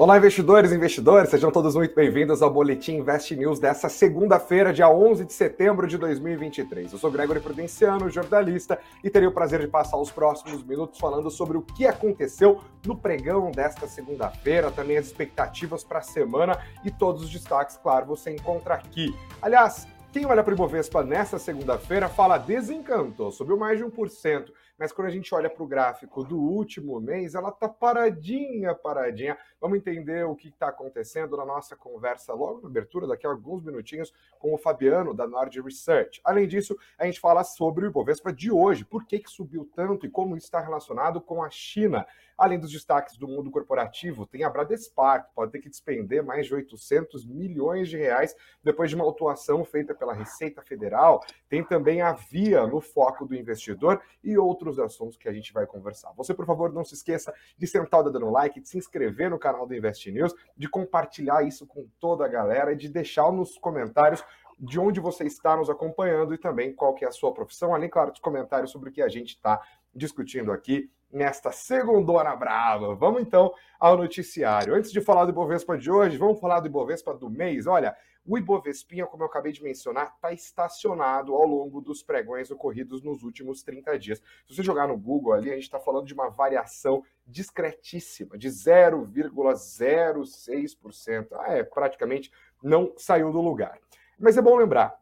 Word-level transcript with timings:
Olá, 0.00 0.16
investidores 0.16 0.72
e 0.72 0.74
investidores, 0.76 1.28
sejam 1.28 1.52
todos 1.52 1.74
muito 1.74 1.94
bem-vindos 1.94 2.40
ao 2.40 2.50
Boletim 2.50 2.94
Invest 2.94 3.36
News 3.36 3.60
dessa 3.60 3.86
segunda-feira, 3.90 4.72
dia 4.72 4.88
11 4.88 5.26
de 5.26 5.32
setembro 5.34 5.86
de 5.86 5.98
2023. 5.98 6.90
Eu 6.90 6.98
sou 6.98 7.10
Gregory 7.10 7.38
Prudenciano, 7.38 8.08
jornalista, 8.08 8.78
e 9.04 9.10
terei 9.10 9.28
o 9.28 9.32
prazer 9.32 9.60
de 9.60 9.68
passar 9.68 9.98
os 9.98 10.10
próximos 10.10 10.64
minutos 10.64 10.98
falando 10.98 11.30
sobre 11.30 11.58
o 11.58 11.60
que 11.60 11.86
aconteceu 11.86 12.62
no 12.86 12.96
pregão 12.96 13.50
desta 13.50 13.86
segunda-feira, 13.86 14.70
também 14.70 14.96
as 14.96 15.04
expectativas 15.04 15.84
para 15.84 15.98
a 15.98 16.02
semana 16.02 16.58
e 16.82 16.90
todos 16.90 17.22
os 17.22 17.30
destaques, 17.30 17.76
claro, 17.76 18.06
você 18.06 18.30
encontra 18.30 18.76
aqui. 18.76 19.14
Aliás, 19.42 19.86
quem 20.14 20.24
olha 20.24 20.42
para 20.42 20.52
o 20.52 20.54
Ibovespa 20.54 21.04
nesta 21.04 21.38
segunda-feira 21.38 22.08
fala 22.08 22.38
desencantou, 22.38 23.30
subiu 23.30 23.58
mais 23.58 23.76
de 23.76 23.84
1% 23.84 24.46
mas 24.80 24.92
quando 24.92 25.08
a 25.08 25.10
gente 25.10 25.34
olha 25.34 25.50
para 25.50 25.62
o 25.62 25.66
gráfico 25.66 26.24
do 26.24 26.38
último 26.38 26.98
mês, 26.98 27.34
ela 27.34 27.50
está 27.50 27.68
paradinha, 27.68 28.74
paradinha. 28.74 29.36
Vamos 29.60 29.76
entender 29.76 30.24
o 30.24 30.34
que 30.34 30.48
está 30.48 30.68
acontecendo 30.68 31.36
na 31.36 31.44
nossa 31.44 31.76
conversa 31.76 32.32
logo 32.32 32.62
na 32.62 32.68
abertura, 32.68 33.06
daqui 33.06 33.26
a 33.26 33.30
alguns 33.30 33.62
minutinhos, 33.62 34.10
com 34.38 34.54
o 34.54 34.58
Fabiano, 34.58 35.12
da 35.12 35.26
Nord 35.26 35.60
Research. 35.60 36.20
Além 36.24 36.48
disso, 36.48 36.78
a 36.98 37.04
gente 37.04 37.20
fala 37.20 37.44
sobre 37.44 37.84
o 37.84 37.88
Ibovespa 37.88 38.32
de 38.32 38.50
hoje, 38.50 38.86
por 38.86 39.04
que, 39.04 39.18
que 39.18 39.30
subiu 39.30 39.70
tanto 39.74 40.06
e 40.06 40.10
como 40.10 40.34
está 40.34 40.60
relacionado 40.60 41.20
com 41.20 41.42
a 41.42 41.50
China. 41.50 42.06
Além 42.38 42.58
dos 42.58 42.72
destaques 42.72 43.18
do 43.18 43.28
mundo 43.28 43.50
corporativo, 43.50 44.24
tem 44.26 44.44
a 44.44 44.48
Bradespar, 44.48 45.26
que 45.26 45.34
pode 45.34 45.52
ter 45.52 45.58
que 45.58 45.68
despender 45.68 46.24
mais 46.24 46.46
de 46.46 46.54
800 46.54 47.26
milhões 47.26 47.86
de 47.86 47.98
reais 47.98 48.34
depois 48.64 48.88
de 48.88 48.96
uma 48.96 49.04
autuação 49.04 49.62
feita 49.62 49.94
pela 49.94 50.14
Receita 50.14 50.62
Federal. 50.62 51.22
Tem 51.50 51.62
também 51.62 52.00
a 52.00 52.14
Via 52.14 52.66
no 52.66 52.80
foco 52.80 53.26
do 53.26 53.34
investidor 53.34 54.00
e 54.24 54.38
outros 54.38 54.78
assuntos 54.78 55.18
que 55.18 55.28
a 55.28 55.32
gente 55.34 55.52
vai 55.52 55.66
conversar. 55.66 56.12
Você, 56.16 56.32
por 56.32 56.46
favor, 56.46 56.72
não 56.72 56.82
se 56.82 56.94
esqueça 56.94 57.34
de 57.58 57.66
sentar 57.66 58.00
o 58.00 58.04
dedo 58.04 58.20
no 58.20 58.30
like, 58.30 58.58
de 58.58 58.66
se 58.66 58.78
inscrever 58.78 59.28
no 59.28 59.38
canal 59.38 59.49
do 59.66 59.74
Invest 59.74 60.10
News, 60.10 60.34
de 60.56 60.68
compartilhar 60.68 61.42
isso 61.42 61.66
com 61.66 61.86
toda 61.98 62.24
a 62.24 62.28
galera 62.28 62.72
e 62.72 62.76
de 62.76 62.88
deixar 62.88 63.30
nos 63.32 63.58
comentários 63.58 64.24
de 64.58 64.78
onde 64.78 65.00
você 65.00 65.24
está 65.24 65.56
nos 65.56 65.70
acompanhando 65.70 66.34
e 66.34 66.38
também 66.38 66.74
qual 66.74 66.94
que 66.94 67.04
é 67.04 67.08
a 67.08 67.12
sua 67.12 67.32
profissão, 67.32 67.74
além, 67.74 67.88
claro, 67.88 68.10
dos 68.10 68.20
comentários 68.20 68.70
sobre 68.70 68.90
o 68.90 68.92
que 68.92 69.00
a 69.00 69.08
gente 69.08 69.30
está 69.30 69.60
discutindo 69.94 70.52
aqui 70.52 70.90
nesta 71.10 71.50
segundona 71.50 72.36
brava. 72.36 72.94
Vamos 72.94 73.22
então 73.22 73.52
ao 73.78 73.96
noticiário. 73.96 74.74
Antes 74.74 74.92
de 74.92 75.00
falar 75.00 75.24
do 75.24 75.30
Ibovespa 75.30 75.76
de 75.76 75.90
hoje, 75.90 76.16
vamos 76.16 76.38
falar 76.38 76.60
do 76.60 76.66
Ibovespa 76.66 77.14
do 77.14 77.28
mês. 77.28 77.66
Olha, 77.66 77.96
o 78.24 78.36
Ibovespinha, 78.36 79.06
como 79.06 79.22
eu 79.22 79.26
acabei 79.26 79.52
de 79.52 79.62
mencionar, 79.62 80.12
está 80.14 80.32
estacionado 80.32 81.34
ao 81.34 81.46
longo 81.46 81.80
dos 81.80 82.02
pregões 82.02 82.50
ocorridos 82.50 83.02
nos 83.02 83.22
últimos 83.22 83.62
30 83.62 83.98
dias. 83.98 84.18
Se 84.46 84.54
você 84.54 84.62
jogar 84.62 84.88
no 84.88 84.96
Google 84.96 85.32
ali, 85.32 85.50
a 85.50 85.54
gente 85.54 85.64
está 85.64 85.80
falando 85.80 86.06
de 86.06 86.14
uma 86.14 86.28
variação 86.28 87.02
discretíssima, 87.26 88.36
de 88.36 88.48
0,06%. 88.48 91.28
Ah, 91.32 91.54
é, 91.54 91.64
praticamente 91.64 92.30
não 92.62 92.92
saiu 92.96 93.32
do 93.32 93.40
lugar. 93.40 93.80
Mas 94.18 94.36
é 94.36 94.42
bom 94.42 94.54
lembrar, 94.54 95.00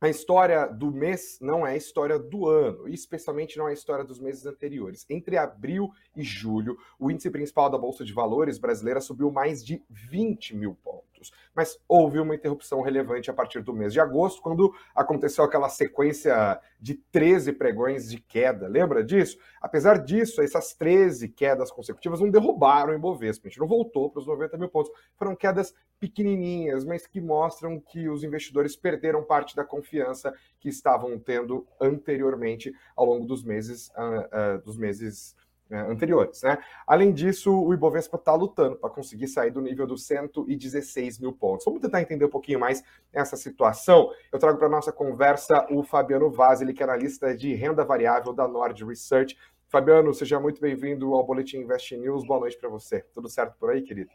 a 0.00 0.08
história 0.08 0.66
do 0.66 0.92
mês 0.92 1.38
não 1.40 1.66
é 1.66 1.72
a 1.72 1.76
história 1.76 2.16
do 2.18 2.48
ano, 2.48 2.88
e 2.88 2.94
especialmente 2.94 3.58
não 3.58 3.68
é 3.68 3.70
a 3.70 3.74
história 3.74 4.04
dos 4.04 4.20
meses 4.20 4.46
anteriores. 4.46 5.04
Entre 5.10 5.36
abril 5.36 5.90
e 6.16 6.22
julho, 6.22 6.78
o 6.98 7.10
índice 7.10 7.30
principal 7.30 7.68
da 7.68 7.78
Bolsa 7.78 8.04
de 8.04 8.12
Valores 8.12 8.58
brasileira 8.58 9.00
subiu 9.00 9.30
mais 9.30 9.64
de 9.64 9.84
20 9.90 10.56
mil 10.56 10.76
pontos 10.76 11.11
mas 11.54 11.78
houve 11.86 12.18
uma 12.18 12.34
interrupção 12.34 12.80
relevante 12.80 13.30
a 13.30 13.34
partir 13.34 13.60
do 13.60 13.72
mês 13.72 13.92
de 13.92 14.00
agosto, 14.00 14.42
quando 14.42 14.74
aconteceu 14.94 15.44
aquela 15.44 15.68
sequência 15.68 16.60
de 16.80 16.94
13 16.94 17.52
pregões 17.52 18.08
de 18.08 18.18
queda. 18.18 18.66
Lembra 18.66 19.04
disso? 19.04 19.38
Apesar 19.60 19.98
disso, 19.98 20.40
essas 20.40 20.74
13 20.74 21.28
quedas 21.28 21.70
consecutivas 21.70 22.20
não 22.20 22.30
derrubaram 22.30 22.92
o 22.92 22.96
Ibovespa, 22.96 23.46
a 23.46 23.50
gente 23.50 23.60
não 23.60 23.68
voltou 23.68 24.10
para 24.10 24.20
os 24.20 24.26
90 24.26 24.56
mil 24.56 24.68
pontos. 24.68 24.90
Foram 25.16 25.36
quedas 25.36 25.74
pequenininhas, 26.00 26.84
mas 26.84 27.06
que 27.06 27.20
mostram 27.20 27.78
que 27.78 28.08
os 28.08 28.24
investidores 28.24 28.74
perderam 28.74 29.22
parte 29.22 29.54
da 29.54 29.64
confiança 29.64 30.34
que 30.58 30.68
estavam 30.68 31.16
tendo 31.18 31.66
anteriormente 31.80 32.74
ao 32.96 33.06
longo 33.06 33.24
dos 33.24 33.44
meses, 33.44 33.88
uh, 33.90 34.56
uh, 34.56 34.62
dos 34.64 34.76
meses 34.76 35.36
né, 35.72 35.86
anteriores. 35.88 36.42
Né? 36.42 36.58
Além 36.86 37.12
disso, 37.12 37.50
o 37.50 37.72
Ibovespa 37.72 38.18
está 38.18 38.34
lutando 38.34 38.76
para 38.76 38.90
conseguir 38.90 39.26
sair 39.26 39.50
do 39.50 39.62
nível 39.62 39.86
dos 39.86 40.04
116 40.04 41.18
mil 41.18 41.32
pontos. 41.32 41.64
Vamos 41.64 41.80
tentar 41.80 42.02
entender 42.02 42.26
um 42.26 42.30
pouquinho 42.30 42.60
mais 42.60 42.84
essa 43.10 43.36
situação. 43.36 44.10
Eu 44.30 44.38
trago 44.38 44.58
para 44.58 44.68
nossa 44.68 44.92
conversa 44.92 45.66
o 45.70 45.82
Fabiano 45.82 46.30
Vaz, 46.30 46.60
ele 46.60 46.74
que 46.74 46.82
é 46.82 46.84
analista 46.84 47.34
de 47.34 47.54
renda 47.54 47.84
variável 47.84 48.34
da 48.34 48.46
Nord 48.46 48.84
Research. 48.84 49.34
Fabiano, 49.66 50.12
seja 50.12 50.38
muito 50.38 50.60
bem-vindo 50.60 51.14
ao 51.14 51.24
Boletim 51.24 51.60
Invest 51.60 51.96
News. 51.96 52.26
Boa 52.26 52.40
noite 52.40 52.58
para 52.58 52.68
você. 52.68 53.00
Tudo 53.14 53.30
certo 53.30 53.56
por 53.58 53.70
aí, 53.70 53.80
querido? 53.80 54.10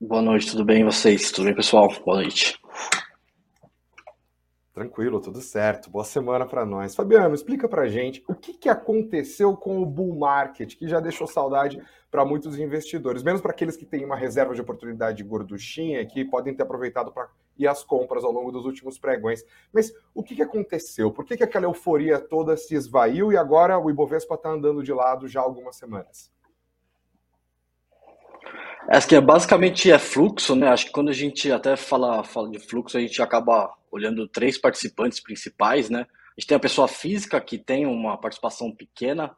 Boa 0.00 0.22
noite, 0.22 0.50
tudo 0.50 0.64
bem 0.64 0.82
vocês? 0.82 1.30
Tudo 1.30 1.44
bem, 1.44 1.54
pessoal? 1.54 1.88
Boa 2.06 2.22
noite. 2.22 2.58
Tranquilo, 4.80 5.20
tudo 5.20 5.42
certo. 5.42 5.90
Boa 5.90 6.06
semana 6.06 6.46
para 6.46 6.64
nós. 6.64 6.94
Fabiano, 6.94 7.34
explica 7.34 7.68
para 7.68 7.86
gente 7.86 8.24
o 8.26 8.34
que, 8.34 8.54
que 8.54 8.66
aconteceu 8.66 9.54
com 9.54 9.82
o 9.82 9.84
bull 9.84 10.18
market, 10.18 10.74
que 10.74 10.88
já 10.88 10.98
deixou 11.00 11.26
saudade 11.26 11.78
para 12.10 12.24
muitos 12.24 12.58
investidores, 12.58 13.22
menos 13.22 13.42
para 13.42 13.50
aqueles 13.50 13.76
que 13.76 13.84
têm 13.84 14.06
uma 14.06 14.16
reserva 14.16 14.54
de 14.54 14.60
oportunidade 14.62 15.22
gorduchinha, 15.22 16.06
que 16.06 16.24
podem 16.24 16.54
ter 16.54 16.62
aproveitado 16.62 17.12
para 17.12 17.28
ir 17.58 17.68
às 17.68 17.84
compras 17.84 18.24
ao 18.24 18.32
longo 18.32 18.50
dos 18.50 18.64
últimos 18.64 18.98
pregões. 18.98 19.44
Mas 19.70 19.92
o 20.14 20.22
que, 20.22 20.34
que 20.34 20.42
aconteceu? 20.42 21.10
Por 21.10 21.26
que, 21.26 21.36
que 21.36 21.44
aquela 21.44 21.66
euforia 21.66 22.18
toda 22.18 22.56
se 22.56 22.74
esvaiu 22.74 23.30
e 23.30 23.36
agora 23.36 23.78
o 23.78 23.90
Ibovespa 23.90 24.34
está 24.34 24.48
andando 24.48 24.82
de 24.82 24.94
lado 24.94 25.28
já 25.28 25.40
há 25.40 25.42
algumas 25.42 25.76
semanas? 25.76 26.32
Acho 28.90 29.06
que 29.06 29.14
é, 29.14 29.20
basicamente 29.20 29.88
é 29.88 30.00
fluxo, 30.00 30.56
né? 30.56 30.66
Acho 30.66 30.86
que 30.86 30.90
quando 30.90 31.10
a 31.10 31.14
gente 31.14 31.50
até 31.52 31.76
fala, 31.76 32.24
fala 32.24 32.50
de 32.50 32.58
fluxo, 32.58 32.98
a 32.98 33.00
gente 33.00 33.22
acaba 33.22 33.72
olhando 33.88 34.26
três 34.26 34.58
participantes 34.58 35.20
principais, 35.20 35.88
né? 35.88 36.00
A 36.00 36.40
gente 36.40 36.48
tem 36.48 36.56
a 36.56 36.60
pessoa 36.60 36.88
física 36.88 37.40
que 37.40 37.56
tem 37.56 37.86
uma 37.86 38.18
participação 38.18 38.74
pequena 38.74 39.32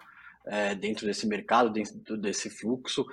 é, 0.46 0.74
dentro 0.74 1.04
desse 1.04 1.26
mercado, 1.26 1.70
dentro 1.70 2.16
desse 2.16 2.48
fluxo. 2.48 3.04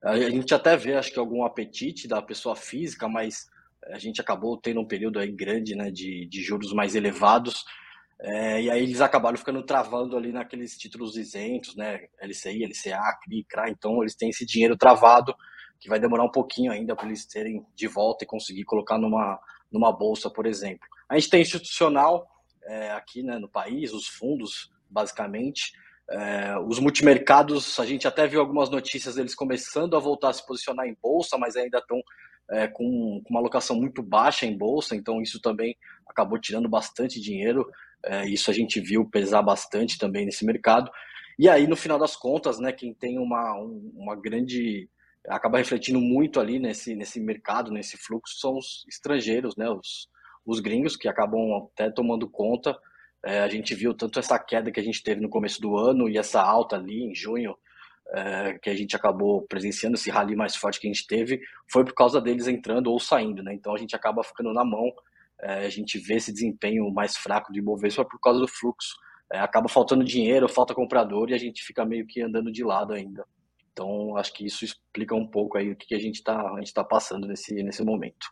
A 0.00 0.16
gente 0.16 0.54
até 0.54 0.76
vê, 0.76 0.94
acho 0.94 1.12
que 1.12 1.18
algum 1.18 1.44
apetite 1.44 2.06
da 2.06 2.22
pessoa 2.22 2.54
física, 2.54 3.08
mas 3.08 3.48
a 3.86 3.98
gente 3.98 4.20
acabou 4.20 4.56
tendo 4.56 4.80
um 4.80 4.86
período 4.86 5.18
aí 5.18 5.32
grande, 5.32 5.74
né, 5.74 5.90
de, 5.90 6.26
de 6.26 6.42
juros 6.44 6.72
mais 6.72 6.94
elevados. 6.94 7.64
É, 8.20 8.62
e 8.62 8.70
aí 8.70 8.84
eles 8.84 9.00
acabaram 9.00 9.36
ficando 9.36 9.64
travando 9.64 10.16
ali 10.16 10.30
naqueles 10.30 10.78
títulos 10.78 11.16
isentos, 11.16 11.74
né? 11.74 12.06
LCI, 12.22 12.64
LCA, 12.66 13.18
CRI, 13.24 13.44
CRA. 13.50 13.68
Então 13.68 14.00
eles 14.00 14.14
têm 14.14 14.30
esse 14.30 14.46
dinheiro 14.46 14.76
travado 14.76 15.34
que 15.80 15.88
vai 15.88 15.98
demorar 15.98 16.24
um 16.24 16.30
pouquinho 16.30 16.72
ainda 16.72 16.96
para 16.96 17.06
eles 17.06 17.24
terem 17.26 17.64
de 17.74 17.86
volta 17.86 18.24
e 18.24 18.26
conseguir 18.26 18.64
colocar 18.64 18.98
numa, 18.98 19.38
numa 19.70 19.92
bolsa, 19.92 20.28
por 20.30 20.46
exemplo. 20.46 20.86
A 21.08 21.18
gente 21.18 21.30
tem 21.30 21.42
institucional 21.42 22.28
é, 22.64 22.90
aqui 22.92 23.22
né, 23.22 23.38
no 23.38 23.48
país, 23.48 23.92
os 23.92 24.06
fundos, 24.06 24.70
basicamente. 24.90 25.72
É, 26.10 26.58
os 26.66 26.78
multimercados, 26.78 27.78
a 27.78 27.84
gente 27.84 28.08
até 28.08 28.26
viu 28.26 28.40
algumas 28.40 28.70
notícias 28.70 29.14
deles 29.14 29.34
começando 29.34 29.96
a 29.96 30.00
voltar 30.00 30.30
a 30.30 30.32
se 30.32 30.44
posicionar 30.46 30.86
em 30.86 30.96
bolsa, 31.00 31.36
mas 31.36 31.54
ainda 31.54 31.78
estão 31.78 32.00
é, 32.50 32.66
com, 32.66 33.22
com, 33.22 33.30
uma 33.30 33.40
alocação 33.40 33.76
muito 33.76 34.02
baixa 34.02 34.46
em 34.46 34.56
bolsa, 34.56 34.96
então 34.96 35.20
isso 35.20 35.40
também 35.40 35.76
acabou 36.06 36.40
tirando 36.40 36.68
bastante 36.68 37.20
dinheiro. 37.20 37.66
É, 38.04 38.26
isso 38.26 38.50
a 38.50 38.54
gente 38.54 38.80
viu 38.80 39.08
pesar 39.08 39.42
bastante 39.42 39.98
também 39.98 40.24
nesse 40.24 40.44
mercado. 40.44 40.90
E 41.38 41.48
aí, 41.48 41.66
no 41.66 41.76
final 41.76 41.98
das 41.98 42.16
contas, 42.16 42.58
né, 42.58 42.72
quem 42.72 42.92
tem 42.92 43.18
uma, 43.18 43.54
um, 43.54 43.92
uma 43.94 44.16
grande 44.16 44.88
acaba 45.28 45.58
refletindo 45.58 46.00
muito 46.00 46.40
ali 46.40 46.58
nesse, 46.58 46.94
nesse 46.94 47.20
mercado, 47.20 47.70
nesse 47.70 47.96
fluxo, 47.96 48.38
são 48.38 48.56
os 48.56 48.84
estrangeiros, 48.88 49.56
né? 49.56 49.68
Os, 49.68 50.08
os 50.46 50.60
gringos 50.60 50.96
que 50.96 51.08
acabam 51.08 51.68
até 51.72 51.90
tomando 51.90 52.28
conta. 52.28 52.76
É, 53.24 53.40
a 53.40 53.48
gente 53.48 53.74
viu 53.74 53.92
tanto 53.92 54.18
essa 54.18 54.38
queda 54.38 54.70
que 54.70 54.80
a 54.80 54.82
gente 54.82 55.02
teve 55.02 55.20
no 55.20 55.28
começo 55.28 55.60
do 55.60 55.76
ano 55.76 56.08
e 56.08 56.16
essa 56.16 56.40
alta 56.40 56.76
ali 56.76 57.04
em 57.04 57.14
junho, 57.14 57.56
é, 58.12 58.58
que 58.62 58.70
a 58.70 58.74
gente 58.74 58.96
acabou 58.96 59.42
presenciando, 59.42 59.96
esse 59.96 60.10
rally 60.10 60.34
mais 60.34 60.56
forte 60.56 60.80
que 60.80 60.86
a 60.86 60.92
gente 60.92 61.06
teve, 61.06 61.40
foi 61.70 61.84
por 61.84 61.92
causa 61.94 62.20
deles 62.20 62.46
entrando 62.46 62.90
ou 62.90 62.98
saindo, 62.98 63.42
né? 63.42 63.52
Então 63.52 63.74
a 63.74 63.78
gente 63.78 63.94
acaba 63.94 64.22
ficando 64.22 64.52
na 64.52 64.64
mão, 64.64 64.90
é, 65.40 65.66
a 65.66 65.68
gente 65.68 65.98
vê 65.98 66.14
esse 66.14 66.32
desempenho 66.32 66.90
mais 66.92 67.16
fraco 67.16 67.52
do 67.52 67.58
Ibovespa 67.58 68.04
por 68.04 68.18
causa 68.20 68.40
do 68.40 68.48
fluxo. 68.48 68.96
É, 69.30 69.38
acaba 69.40 69.68
faltando 69.68 70.02
dinheiro, 70.02 70.48
falta 70.48 70.74
comprador 70.74 71.30
e 71.30 71.34
a 71.34 71.38
gente 71.38 71.62
fica 71.62 71.84
meio 71.84 72.06
que 72.06 72.22
andando 72.22 72.50
de 72.50 72.64
lado 72.64 72.94
ainda. 72.94 73.26
Então, 73.78 74.16
acho 74.16 74.32
que 74.32 74.44
isso 74.44 74.64
explica 74.64 75.14
um 75.14 75.24
pouco 75.24 75.56
aí 75.56 75.70
o 75.70 75.76
que 75.76 75.94
a 75.94 76.00
gente 76.00 76.16
está 76.16 76.52
tá 76.74 76.82
passando 76.82 77.28
nesse, 77.28 77.54
nesse 77.62 77.84
momento. 77.84 78.26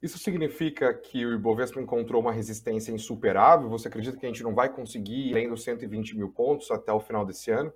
Isso 0.00 0.16
significa 0.16 0.94
que 0.94 1.26
o 1.26 1.34
Ibovespa 1.34 1.80
encontrou 1.80 2.22
uma 2.22 2.32
resistência 2.32 2.92
insuperável? 2.92 3.68
Você 3.68 3.88
acredita 3.88 4.16
que 4.16 4.24
a 4.24 4.28
gente 4.28 4.44
não 4.44 4.54
vai 4.54 4.72
conseguir 4.72 5.30
ir 5.30 5.32
além 5.32 5.48
dos 5.48 5.64
120 5.64 6.16
mil 6.16 6.28
pontos 6.28 6.70
até 6.70 6.92
o 6.92 7.00
final 7.00 7.26
desse 7.26 7.50
ano? 7.50 7.72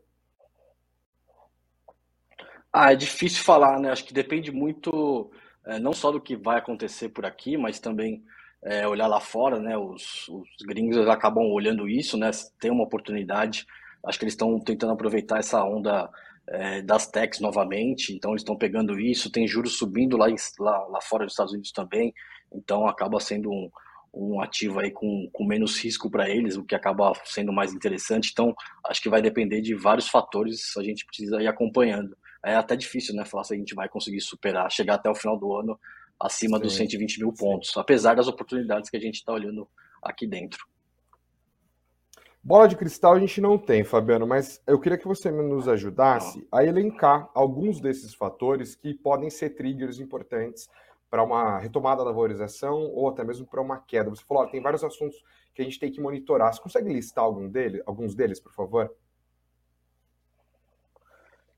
Ah, 2.73 2.93
é 2.93 2.97
difícil 2.97 3.43
falar, 3.43 3.81
né? 3.81 3.91
Acho 3.91 4.05
que 4.05 4.15
depende 4.15 4.53
muito 4.53 5.33
é, 5.67 5.81
não 5.81 5.93
só 5.93 6.13
do 6.13 6.21
que 6.21 6.37
vai 6.37 6.59
acontecer 6.59 7.09
por 7.09 7.27
aqui, 7.27 7.57
mas 7.57 7.81
também 7.81 8.23
é, 8.63 8.87
olhar 8.87 9.09
lá 9.09 9.19
fora, 9.19 9.59
né? 9.59 9.77
Os, 9.77 10.29
os 10.29 10.49
gringos 10.65 11.09
acabam 11.09 11.51
olhando 11.51 11.89
isso, 11.89 12.17
né? 12.17 12.31
Tem 12.61 12.71
uma 12.71 12.85
oportunidade 12.85 13.67
Acho 14.05 14.19
que 14.19 14.25
eles 14.25 14.35
estão 14.35 14.59
tentando 14.59 14.93
aproveitar 14.93 15.39
essa 15.39 15.63
onda 15.65 16.11
é, 16.49 16.83
das 16.83 17.07
techs 17.07 17.41
novamente, 17.41 18.13
então 18.13 18.33
eles 18.33 18.43
estão 18.43 18.57
pegando 18.57 18.99
isso, 18.99 19.31
tem 19.31 19.47
juros 19.47 19.79
subindo 19.79 20.17
lá, 20.17 20.27
lá, 20.59 20.87
lá 20.89 21.01
fora 21.01 21.25
dos 21.25 21.35
Estados 21.35 21.53
Unidos 21.53 21.73
também, 21.73 22.13
então 22.53 22.87
acaba 22.87 23.21
sendo 23.21 23.51
um, 23.51 23.71
um 24.13 24.41
ativo 24.41 24.81
aí 24.81 24.91
com, 24.91 25.29
com 25.33 25.45
menos 25.45 25.79
risco 25.79 26.11
para 26.11 26.29
eles, 26.29 26.57
o 26.57 26.65
que 26.65 26.75
acaba 26.75 27.13
sendo 27.25 27.53
mais 27.53 27.73
interessante. 27.73 28.31
Então, 28.33 28.55
acho 28.87 29.01
que 29.01 29.09
vai 29.09 29.23
depender 29.23 29.61
de 29.61 29.75
vários 29.75 30.09
fatores, 30.09 30.77
a 30.77 30.83
gente 30.83 31.07
precisa 31.07 31.41
ir 31.41 31.47
acompanhando. 31.47 32.17
É 32.45 32.55
até 32.57 32.77
difícil, 32.77 33.15
né, 33.15 33.25
falar 33.25 33.45
se 33.45 33.55
a 33.55 33.57
gente 33.57 33.75
vai 33.75 33.89
conseguir 33.89 34.21
superar, 34.21 34.71
chegar 34.71 34.95
até 34.95 35.09
o 35.09 35.15
final 35.15 35.39
do 35.39 35.55
ano 35.57 35.79
acima 36.21 36.59
sim, 36.59 36.63
dos 36.63 36.75
120 36.75 37.19
mil 37.19 37.33
pontos, 37.33 37.77
apesar 37.77 38.15
das 38.15 38.29
oportunidades 38.29 38.91
que 38.91 38.97
a 38.97 39.01
gente 39.01 39.17
está 39.17 39.33
olhando 39.33 39.69
aqui 40.03 40.27
dentro. 40.27 40.67
Bola 42.45 42.67
de 42.67 42.77
cristal 42.77 43.15
a 43.15 43.21
gente 43.21 43.41
não 43.41 43.57
tem, 43.57 43.85
Fabiano, 43.85 44.27
mas 44.27 44.61
eu 44.67 44.81
queria 44.81 44.99
que 44.99 45.07
você 45.07 45.31
nos 45.31 45.69
ajudasse 45.69 46.45
a 46.51 46.65
elencar 46.65 47.31
alguns 47.33 47.81
desses 47.81 48.13
fatores 48.15 48.75
que 48.75 48.93
podem 48.93 49.31
ser 49.31 49.51
triggers 49.51 50.01
importantes 50.01 50.69
para 51.09 51.23
uma 51.23 51.59
retomada 51.59 52.05
da 52.05 52.11
valorização 52.11 52.81
ou 52.81 53.09
até 53.09 53.23
mesmo 53.23 53.47
para 53.47 53.61
uma 53.61 53.79
queda. 53.79 54.11
Você 54.11 54.25
falou, 54.25 54.43
ó, 54.43 54.47
tem 54.47 54.61
vários 54.61 54.83
assuntos 54.83 55.23
que 55.55 55.63
a 55.63 55.65
gente 55.65 55.79
tem 55.79 55.93
que 55.93 56.01
monitorar. 56.01 56.53
Você 56.53 56.61
consegue 56.61 56.93
listar 56.93 57.23
algum 57.23 57.49
dele, 57.49 57.81
alguns 57.87 58.13
deles, 58.13 58.41
por 58.41 58.53
favor? 58.53 58.93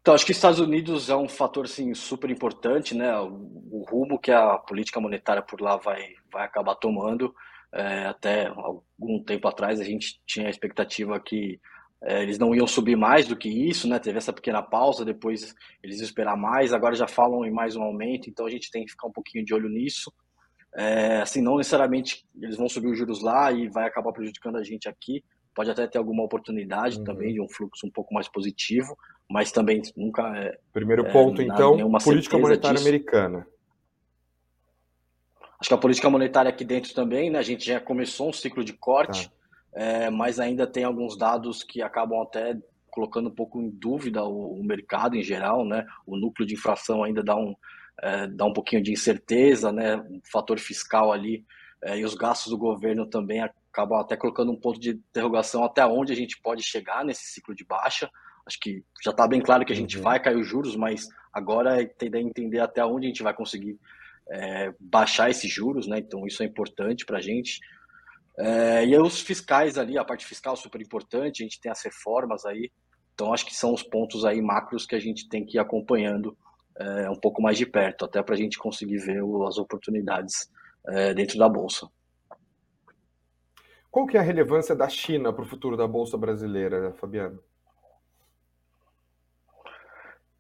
Então, 0.03 0.13
acho 0.13 0.27
que 0.27 0.33
Estados 0.33 0.61
Unidos 0.61 1.09
é 1.09 1.17
um 1.17 1.29
fator 1.29 1.65
assim, 1.65 1.95
super 1.95 2.29
importante, 2.29 2.95
né? 2.95 3.19
O, 3.21 3.71
o 3.71 3.87
rumo 3.89 4.19
que 4.19 4.31
a 4.31 4.59
política 4.59 5.01
monetária 5.01 5.41
por 5.41 5.63
lá 5.63 5.79
vai, 5.79 6.13
vai 6.31 6.45
acabar 6.45 6.75
tomando. 6.75 7.35
É, 7.75 8.07
até 8.07 8.47
algum 8.47 9.21
tempo 9.25 9.49
atrás 9.49 9.81
a 9.81 9.85
gente 9.85 10.21
tinha 10.25 10.47
a 10.47 10.51
expectativa 10.51 11.19
que 11.19 11.61
é, 12.05 12.23
eles 12.23 12.39
não 12.39 12.55
iam 12.55 12.69
subir 12.69 12.97
mais 12.97 13.27
do 13.27 13.37
que 13.37 13.49
isso, 13.49 13.89
né? 13.89 13.99
Teve 13.99 14.19
essa 14.19 14.33
pequena 14.33 14.63
pausa, 14.63 15.05
depois 15.05 15.55
eles 15.83 15.99
iam 15.99 16.05
esperar 16.05 16.37
mais, 16.37 16.73
agora 16.73 16.95
já 16.95 17.09
falam 17.09 17.45
em 17.45 17.51
mais 17.51 17.75
um 17.75 17.83
aumento, 17.83 18.31
então 18.31 18.47
a 18.47 18.51
gente 18.51 18.71
tem 18.71 18.85
que 18.85 18.93
ficar 18.93 19.09
um 19.09 19.13
pouquinho 19.13 19.45
de 19.45 19.53
olho 19.53 19.69
nisso. 19.69 20.13
É, 20.77 21.21
assim, 21.21 21.41
não 21.41 21.57
necessariamente 21.57 22.25
eles 22.41 22.57
vão 22.57 22.69
subir 22.69 22.89
os 22.89 22.99
juros 22.99 23.23
lá 23.23 23.51
e 23.51 23.69
vai 23.69 23.87
acabar 23.87 24.13
prejudicando 24.13 24.57
a 24.57 24.63
gente 24.63 24.89
aqui. 24.89 25.25
Pode 25.55 25.71
até 25.71 25.87
ter 25.87 25.99
alguma 25.99 26.25
oportunidade 26.25 26.99
uhum. 26.99 27.05
também 27.05 27.33
de 27.33 27.41
um 27.41 27.49
fluxo 27.49 27.87
um 27.87 27.91
pouco 27.91 28.13
mais 28.13 28.29
positivo, 28.29 28.97
mas 29.31 29.51
também 29.51 29.81
nunca 29.97 30.23
é. 30.37 30.59
Primeiro 30.73 31.05
ponto, 31.11 31.41
é, 31.41 31.45
então, 31.45 31.77
política 32.05 32.39
monetária 32.39 32.77
disso. 32.77 32.89
americana. 32.89 33.47
Acho 35.65 35.71
que 35.71 35.75
a 35.75 35.79
política 35.79 36.11
monetária 36.11 36.51
aqui 36.51 36.63
dentro 36.63 36.93
também, 36.93 37.31
né? 37.31 37.39
A 37.39 37.43
gente 37.43 37.65
já 37.65 37.81
começou 37.81 38.29
um 38.29 38.33
ciclo 38.35 38.63
de 38.63 38.75
corte, 38.75 39.31
tá. 39.31 39.81
é, 39.81 40.11
mas 40.11 40.39
ainda 40.39 40.67
tem 40.67 40.85
alguns 40.85 41.17
dados 41.17 41.65
que 41.65 41.81
acabam 41.81 42.21
até 42.21 42.55
colocando 42.91 43.31
um 43.31 43.35
pouco 43.35 43.63
em 43.63 43.71
dúvida 43.71 44.23
o, 44.23 44.61
o 44.61 44.63
mercado 44.63 45.17
em 45.17 45.23
geral, 45.23 45.65
né? 45.65 45.87
O 46.07 46.19
núcleo 46.19 46.47
de 46.47 46.53
inflação 46.53 47.03
ainda 47.03 47.23
dá 47.23 47.35
um, 47.35 47.57
é, 48.03 48.27
dá 48.27 48.45
um 48.45 48.53
pouquinho 48.53 48.83
de 48.83 48.93
incerteza, 48.93 49.73
né? 49.73 49.97
O 49.97 50.21
fator 50.31 50.59
fiscal 50.59 51.11
ali 51.11 51.47
é, 51.83 51.99
e 51.99 52.05
os 52.05 52.15
gastos 52.15 52.51
do 52.51 52.59
governo 52.59 53.07
também 53.07 53.41
acabam 53.41 53.99
até 53.99 54.19
colocando 54.19 54.53
um 54.53 54.61
ponto 54.61 54.79
de 54.79 54.91
interrogação 54.91 55.65
até 55.65 55.87
onde 55.87 56.13
a 56.13 56.17
gente 56.17 56.39
pode 56.43 56.63
chegar 56.63 57.07
nesse 57.07 57.25
ciclo 57.33 57.55
de 57.55 57.65
baixa. 57.65 58.11
Acho 58.47 58.61
que 58.61 58.85
já 59.03 59.13
está 59.13 59.27
bem 59.27 59.41
claro 59.41 59.65
que 59.65 59.73
a 59.73 59.77
gente 59.77 59.97
uhum. 59.97 60.03
vai 60.03 60.21
cair 60.21 60.37
os 60.37 60.47
juros, 60.47 60.77
mas 60.77 61.09
agora 61.33 61.83
é 61.83 61.91
entender 62.19 62.61
até 62.61 62.85
onde 62.85 63.07
a 63.07 63.09
gente 63.09 63.23
vai 63.23 63.33
conseguir 63.33 63.79
é, 64.31 64.73
baixar 64.81 65.31
esses 65.31 65.51
juros, 65.51 65.87
né? 65.87 65.99
Então 65.99 66.27
isso 66.27 66.43
é 66.43 66.47
importante 66.47 67.05
para 67.05 67.19
a 67.19 67.21
gente. 67.21 67.61
É, 68.39 68.85
e 68.85 68.99
os 68.99 69.21
fiscais 69.21 69.79
ali, 69.79 69.97
a 69.97 70.05
parte 70.05 70.27
fiscal 70.27 70.57
super 70.57 70.81
importante, 70.81 71.43
a 71.43 71.47
gente 71.47 71.61
tem 71.61 71.71
as 71.71 71.83
reformas 71.83 72.45
aí. 72.45 72.71
Então 73.15 73.33
acho 73.33 73.47
que 73.47 73.55
são 73.55 73.73
os 73.73 73.83
pontos 73.83 74.25
aí 74.25 74.43
macros 74.43 74.87
que 74.87 74.95
a 74.95 75.01
gente 75.01 75.29
tem 75.29 75.45
que 75.45 75.57
ir 75.57 75.61
acompanhando 75.61 76.37
é, 76.77 77.09
um 77.09 77.19
pouco 77.19 77.41
mais 77.41 77.57
de 77.57 77.67
perto, 77.67 78.05
até 78.05 78.23
para 78.23 78.35
a 78.35 78.39
gente 78.39 78.59
conseguir 78.59 78.99
ver 78.99 79.23
as 79.47 79.59
oportunidades 79.59 80.51
é, 80.89 81.15
dentro 81.15 81.39
da 81.39 81.49
bolsa. 81.49 81.89
Qual 83.91 84.07
que 84.07 84.17
é 84.17 84.21
a 84.21 84.25
relevância 84.25 84.75
da 84.75 84.89
China 84.89 85.33
para 85.33 85.45
o 85.45 85.47
futuro 85.47 85.77
da 85.77 85.87
bolsa 85.87 86.19
brasileira, 86.19 86.93
Fabiano? 86.95 87.41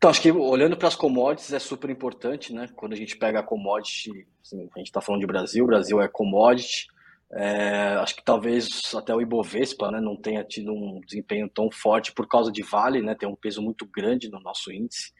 Então, 0.04 0.10
acho 0.10 0.20
que 0.20 0.30
olhando 0.30 0.76
para 0.76 0.88
as 0.88 0.94
commodities 0.94 1.50
é 1.54 1.58
super 1.58 1.88
importante, 1.88 2.52
né? 2.52 2.68
Quando 2.76 2.92
a 2.92 2.96
gente 2.96 3.16
pega 3.16 3.40
a 3.40 3.42
commodity, 3.42 4.28
assim, 4.44 4.68
a 4.76 4.78
gente 4.78 4.88
está 4.88 5.00
falando 5.00 5.22
de 5.22 5.26
Brasil, 5.26 5.64
o 5.64 5.66
Brasil 5.66 5.98
é 5.98 6.06
commodity. 6.06 6.88
É, 7.32 7.94
acho 7.94 8.14
que 8.14 8.22
talvez 8.22 8.94
até 8.94 9.14
o 9.14 9.22
Ibovespa 9.22 9.90
né, 9.90 10.02
não 10.02 10.14
tenha 10.14 10.44
tido 10.44 10.74
um 10.74 11.00
desempenho 11.00 11.48
tão 11.48 11.70
forte 11.70 12.12
por 12.12 12.28
causa 12.28 12.52
de 12.52 12.62
Vale, 12.62 13.00
né? 13.00 13.14
Tem 13.14 13.26
um 13.26 13.34
peso 13.34 13.62
muito 13.62 13.86
grande 13.86 14.28
no 14.28 14.38
nosso 14.40 14.70
índice. 14.70 15.10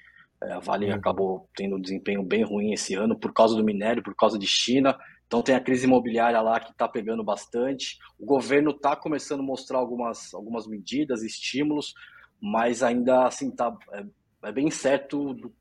É, 0.42 0.52
a 0.52 0.58
Vale 0.58 0.90
uhum. 0.90 0.96
acabou 0.96 1.48
tendo 1.56 1.76
um 1.76 1.80
desempenho 1.80 2.22
bem 2.22 2.44
ruim 2.44 2.74
esse 2.74 2.92
ano 2.92 3.18
por 3.18 3.32
causa 3.32 3.56
do 3.56 3.64
minério, 3.64 4.02
por 4.02 4.14
causa 4.14 4.38
de 4.38 4.46
China. 4.46 4.94
Então 5.26 5.40
tem 5.40 5.54
a 5.54 5.60
crise 5.60 5.86
imobiliária 5.86 6.42
lá 6.42 6.60
que 6.60 6.72
está 6.72 6.86
pegando 6.86 7.24
bastante. 7.24 7.96
O 8.18 8.26
governo 8.26 8.72
está 8.72 8.94
começando 8.94 9.40
a 9.40 9.44
mostrar 9.44 9.78
algumas, 9.78 10.34
algumas 10.34 10.66
medidas, 10.66 11.22
estímulos, 11.22 11.94
mas 12.38 12.82
ainda 12.82 13.24
assim 13.24 13.48
está 13.48 13.74
é, 13.94 14.04
é 14.44 14.52
bem 14.52 14.70
certo 14.70 15.34
do 15.34 15.52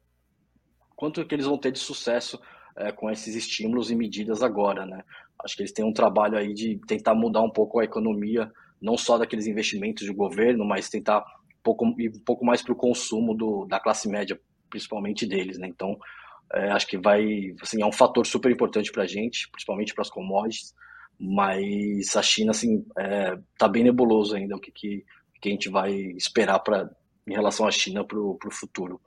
quanto 0.95 1.25
que 1.25 1.35
eles 1.35 1.45
vão 1.45 1.57
ter 1.57 1.71
de 1.71 1.79
sucesso 1.79 2.39
é, 2.77 2.91
com 2.91 3.09
esses 3.09 3.35
estímulos 3.35 3.91
e 3.91 3.95
medidas 3.95 4.41
agora, 4.41 4.85
né? 4.85 5.03
Acho 5.43 5.55
que 5.55 5.61
eles 5.61 5.73
têm 5.73 5.85
um 5.85 5.93
trabalho 5.93 6.37
aí 6.37 6.53
de 6.53 6.79
tentar 6.87 7.13
mudar 7.13 7.41
um 7.41 7.49
pouco 7.49 7.79
a 7.79 7.83
economia, 7.83 8.51
não 8.81 8.97
só 8.97 9.17
daqueles 9.17 9.47
investimentos 9.47 10.07
do 10.07 10.13
governo, 10.13 10.65
mas 10.65 10.89
tentar 10.89 11.19
um 11.19 11.63
pouco, 11.63 11.85
ir 11.99 12.09
um 12.09 12.23
pouco 12.23 12.45
mais 12.45 12.61
para 12.61 12.73
o 12.73 12.77
consumo 12.77 13.33
do, 13.33 13.65
da 13.65 13.79
classe 13.79 14.07
média, 14.07 14.39
principalmente 14.69 15.25
deles, 15.25 15.57
né? 15.57 15.67
Então, 15.67 15.97
é, 16.53 16.71
acho 16.71 16.87
que 16.87 16.97
vai, 16.97 17.55
assim, 17.61 17.81
é 17.81 17.85
um 17.85 17.91
fator 17.91 18.25
super 18.25 18.51
importante 18.51 18.91
para 18.91 19.03
a 19.03 19.07
gente, 19.07 19.49
principalmente 19.49 19.93
para 19.93 20.03
as 20.03 20.09
commodities, 20.09 20.73
mas 21.19 22.15
a 22.15 22.21
China, 22.21 22.51
assim, 22.51 22.85
é, 22.97 23.37
tá 23.57 23.67
bem 23.67 23.83
nebuloso 23.83 24.35
ainda 24.35 24.55
o 24.55 24.59
que, 24.59 24.71
que, 24.71 25.05
que 25.41 25.49
a 25.49 25.51
gente 25.51 25.69
vai 25.69 25.91
esperar 25.91 26.59
para 26.59 26.89
em 27.27 27.33
relação 27.33 27.67
à 27.67 27.71
China 27.71 28.05
para 28.05 28.19
o 28.19 28.37
futuro. 28.51 28.99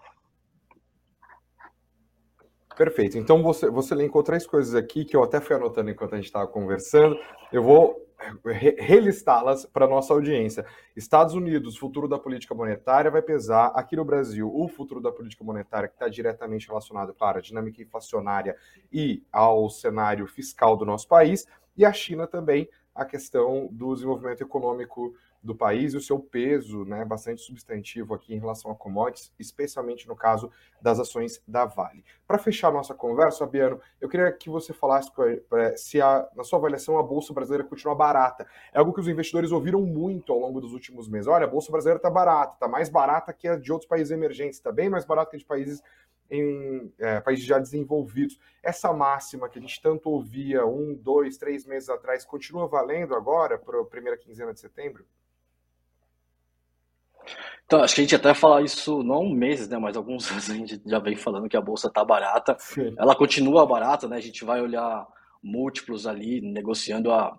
Perfeito. 2.76 3.16
Então 3.16 3.42
você, 3.42 3.70
você 3.70 3.94
elencou 3.94 4.22
três 4.22 4.46
coisas 4.46 4.74
aqui 4.74 5.04
que 5.04 5.16
eu 5.16 5.22
até 5.22 5.40
fui 5.40 5.56
anotando 5.56 5.90
enquanto 5.90 6.12
a 6.12 6.16
gente 6.16 6.26
estava 6.26 6.46
conversando. 6.46 7.18
Eu 7.50 7.62
vou 7.62 8.06
re 8.44 8.76
relistá-las 8.78 9.64
para 9.64 9.86
nossa 9.86 10.12
audiência. 10.12 10.64
Estados 10.94 11.35
Unidos, 11.35 11.76
futuro 11.76 12.06
da 12.06 12.18
política 12.18 12.54
monetária 12.54 13.11
vai 13.11 13.23
pesar. 13.23 13.68
Aqui 13.75 13.96
no 13.96 14.04
Brasil, 14.04 14.50
o 14.54 14.68
futuro 14.68 15.00
da 15.00 15.11
política 15.11 15.42
monetária, 15.42 15.88
que 15.88 15.94
está 15.94 16.08
diretamente 16.08 16.68
relacionado, 16.68 17.14
claro, 17.14 17.38
à 17.38 17.40
dinâmica 17.40 17.82
inflacionária 17.82 18.56
e 18.92 19.23
ao 19.32 19.70
cenário 19.70 20.26
fiscal 20.26 20.76
do 20.76 20.85
nosso 20.85 21.08
país. 21.08 21.46
E 21.76 21.85
a 21.85 21.92
China 21.92 22.26
também, 22.26 22.68
a 22.94 23.04
questão 23.04 23.68
do 23.70 23.94
desenvolvimento 23.94 24.42
econômico 24.42 25.14
do 25.46 25.54
país 25.54 25.94
e 25.94 25.96
o 25.96 26.00
seu 26.00 26.18
peso 26.18 26.84
né, 26.84 27.04
bastante 27.04 27.40
substantivo 27.40 28.14
aqui 28.14 28.34
em 28.34 28.38
relação 28.38 28.70
a 28.70 28.74
commodities, 28.74 29.32
especialmente 29.38 30.06
no 30.08 30.16
caso 30.16 30.50
das 30.82 30.98
ações 30.98 31.42
da 31.46 31.64
Vale. 31.64 32.04
Para 32.26 32.38
fechar 32.38 32.72
nossa 32.72 32.94
conversa, 32.94 33.38
Fabiano, 33.38 33.80
eu 34.00 34.08
queria 34.08 34.30
que 34.32 34.50
você 34.50 34.72
falasse 34.72 35.10
se, 35.76 36.00
a, 36.00 36.28
na 36.34 36.44
sua 36.44 36.58
avaliação, 36.58 36.98
a 36.98 37.02
Bolsa 37.02 37.32
Brasileira 37.32 37.64
continua 37.64 37.94
barata. 37.94 38.46
É 38.72 38.78
algo 38.78 38.92
que 38.92 39.00
os 39.00 39.08
investidores 39.08 39.52
ouviram 39.52 39.80
muito 39.82 40.32
ao 40.32 40.38
longo 40.38 40.60
dos 40.60 40.72
últimos 40.72 41.08
meses. 41.08 41.28
Olha, 41.28 41.44
a 41.44 41.48
Bolsa 41.48 41.70
Brasileira 41.70 41.98
está 41.98 42.10
barata, 42.10 42.54
está 42.54 42.68
mais 42.68 42.88
barata 42.88 43.32
que 43.32 43.48
a 43.48 43.56
de 43.56 43.72
outros 43.72 43.88
países 43.88 44.10
emergentes, 44.10 44.58
está 44.58 44.72
bem 44.72 44.88
mais 44.88 45.04
barata 45.04 45.30
que 45.30 45.36
a 45.36 45.38
de 45.38 45.44
países 45.44 45.82
em 46.30 46.92
é, 46.98 47.20
países 47.20 47.44
já 47.44 47.58
desenvolvidos. 47.58 48.38
Essa 48.62 48.92
máxima 48.92 49.48
que 49.48 49.58
a 49.58 49.62
gente 49.62 49.80
tanto 49.80 50.10
ouvia 50.10 50.66
um, 50.66 50.94
dois, 50.94 51.36
três 51.36 51.64
meses 51.64 51.88
atrás, 51.88 52.24
continua 52.24 52.66
valendo 52.66 53.14
agora 53.14 53.58
para 53.58 53.80
a 53.80 53.84
primeira 53.84 54.18
quinzena 54.18 54.52
de 54.52 54.60
setembro? 54.60 55.04
Então, 57.66 57.82
acho 57.82 57.94
que 57.94 58.00
a 58.00 58.04
gente 58.04 58.14
até 58.14 58.32
fala 58.32 58.62
isso 58.62 59.02
não 59.02 59.28
meses, 59.28 59.68
né, 59.68 59.76
mas 59.76 59.96
alguns 59.96 60.30
anos 60.32 60.49
a 60.49 60.54
gente 60.54 60.80
já 60.87 60.99
vem 60.99 61.16
falando 61.16 61.49
que 61.49 61.56
a 61.56 61.61
bolsa 61.61 61.88
está 61.88 62.04
barata. 62.04 62.56
Sim. 62.58 62.94
Ela 62.96 63.14
continua 63.14 63.66
barata, 63.66 64.08
né? 64.08 64.16
A 64.16 64.20
gente 64.20 64.44
vai 64.44 64.61
olhar 64.61 65.06
múltiplos 65.42 66.06
ali, 66.06 66.40
negociando 66.40 67.12
a 67.12 67.38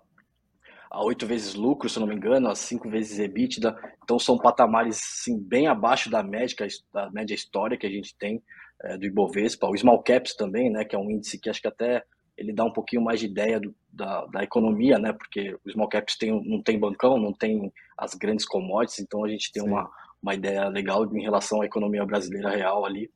a 0.90 1.04
oito 1.04 1.26
vezes 1.26 1.54
lucro, 1.54 1.88
se 1.88 2.00
não 2.00 2.06
me 2.06 2.14
engano, 2.14 2.48
a 2.48 2.54
cinco 2.54 2.88
vezes 2.88 3.18
EBITDA. 3.18 3.76
Então 4.02 4.18
são 4.18 4.38
patamares 4.38 4.98
sim, 4.98 5.38
bem 5.38 5.66
abaixo 5.66 6.10
da 6.10 6.22
média, 6.22 6.66
da 6.92 7.10
média 7.10 7.34
histórica 7.34 7.80
que 7.80 7.86
a 7.86 7.90
gente 7.90 8.16
tem 8.16 8.42
é, 8.82 8.96
do 8.96 9.04
Ibovespa. 9.04 9.68
O 9.68 9.76
Small 9.76 10.02
Caps 10.02 10.34
também, 10.34 10.70
né, 10.70 10.84
que 10.84 10.96
é 10.96 10.98
um 10.98 11.10
índice 11.10 11.38
que 11.38 11.50
acho 11.50 11.60
que 11.60 11.68
até 11.68 12.02
ele 12.36 12.52
dá 12.52 12.64
um 12.64 12.72
pouquinho 12.72 13.02
mais 13.02 13.20
de 13.20 13.26
ideia 13.26 13.60
do, 13.60 13.74
da, 13.92 14.24
da 14.26 14.42
economia, 14.42 14.98
né, 14.98 15.12
porque 15.12 15.58
o 15.64 15.70
Small 15.70 15.88
Caps 15.88 16.16
tem, 16.16 16.30
não 16.48 16.62
tem 16.62 16.78
bancão, 16.78 17.18
não 17.18 17.32
tem 17.32 17.72
as 17.96 18.14
grandes 18.14 18.46
commodities, 18.46 19.00
então 19.00 19.24
a 19.24 19.28
gente 19.28 19.52
tem 19.52 19.62
uma, 19.62 19.90
uma 20.22 20.34
ideia 20.34 20.68
legal 20.68 21.04
em 21.16 21.22
relação 21.22 21.62
à 21.62 21.66
economia 21.66 22.04
brasileira 22.04 22.50
real 22.50 22.84
ali. 22.84 23.10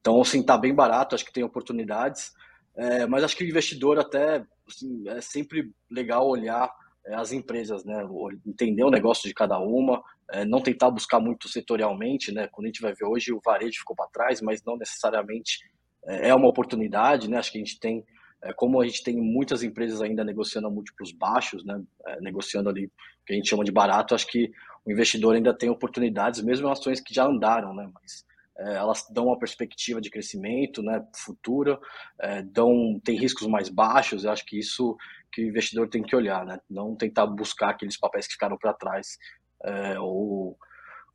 Então, 0.00 0.20
assim, 0.20 0.40
está 0.40 0.58
bem 0.58 0.74
barato, 0.74 1.14
acho 1.14 1.24
que 1.24 1.32
tem 1.32 1.44
oportunidades, 1.44 2.32
é, 2.74 3.06
mas 3.06 3.22
acho 3.22 3.36
que 3.36 3.44
o 3.44 3.48
investidor 3.48 3.98
até, 3.98 4.44
assim, 4.68 5.08
é 5.08 5.20
sempre 5.20 5.70
legal 5.90 6.28
olhar 6.28 6.70
é, 7.06 7.14
as 7.14 7.32
empresas, 7.32 7.84
né? 7.84 8.06
Entender 8.46 8.84
o 8.84 8.90
negócio 8.90 9.28
de 9.28 9.34
cada 9.34 9.58
uma, 9.58 10.02
é, 10.30 10.44
não 10.44 10.60
tentar 10.60 10.90
buscar 10.90 11.20
muito 11.20 11.48
setorialmente, 11.48 12.32
né? 12.32 12.48
Quando 12.48 12.66
a 12.66 12.68
gente 12.68 12.80
vai 12.80 12.94
ver 12.94 13.04
hoje, 13.04 13.32
o 13.32 13.40
varejo 13.44 13.80
ficou 13.80 13.94
para 13.94 14.08
trás, 14.08 14.40
mas 14.40 14.62
não 14.64 14.76
necessariamente 14.76 15.58
é, 16.06 16.28
é 16.28 16.34
uma 16.34 16.48
oportunidade, 16.48 17.28
né? 17.28 17.38
Acho 17.38 17.52
que 17.52 17.58
a 17.58 17.64
gente 17.64 17.78
tem, 17.78 18.04
é, 18.42 18.52
como 18.52 18.80
a 18.80 18.86
gente 18.86 19.02
tem 19.02 19.16
muitas 19.16 19.62
empresas 19.62 20.00
ainda 20.00 20.24
negociando 20.24 20.68
a 20.68 20.70
múltiplos 20.70 21.12
baixos, 21.12 21.64
né? 21.64 21.82
É, 22.06 22.20
negociando 22.20 22.68
ali 22.68 22.86
o 22.86 22.90
que 23.26 23.32
a 23.32 23.36
gente 23.36 23.48
chama 23.48 23.64
de 23.64 23.72
barato, 23.72 24.14
acho 24.14 24.26
que 24.26 24.50
o 24.84 24.90
investidor 24.90 25.34
ainda 25.34 25.56
tem 25.56 25.70
oportunidades, 25.70 26.42
mesmo 26.42 26.68
em 26.68 26.72
ações 26.72 27.00
que 27.00 27.14
já 27.14 27.24
andaram, 27.26 27.74
né? 27.74 27.88
Mas 27.94 28.24
é, 28.58 28.74
elas 28.74 29.06
dão 29.10 29.26
uma 29.26 29.38
perspectiva 29.38 30.00
de 30.00 30.10
crescimento, 30.10 30.82
né? 30.82 31.04
Futura, 31.14 31.78
é, 32.20 32.42
dão 32.42 33.00
tem 33.04 33.16
riscos 33.16 33.46
mais 33.46 33.68
baixos. 33.68 34.24
Eu 34.24 34.32
acho 34.32 34.44
que 34.44 34.58
isso 34.58 34.96
que 35.30 35.42
o 35.42 35.48
investidor 35.48 35.88
tem 35.88 36.02
que 36.02 36.14
olhar, 36.14 36.44
né? 36.44 36.58
Não 36.68 36.94
tentar 36.94 37.26
buscar 37.26 37.70
aqueles 37.70 37.96
papéis 37.96 38.26
que 38.26 38.34
ficaram 38.34 38.58
para 38.58 38.74
trás 38.74 39.18
é, 39.64 39.98
ou 39.98 40.56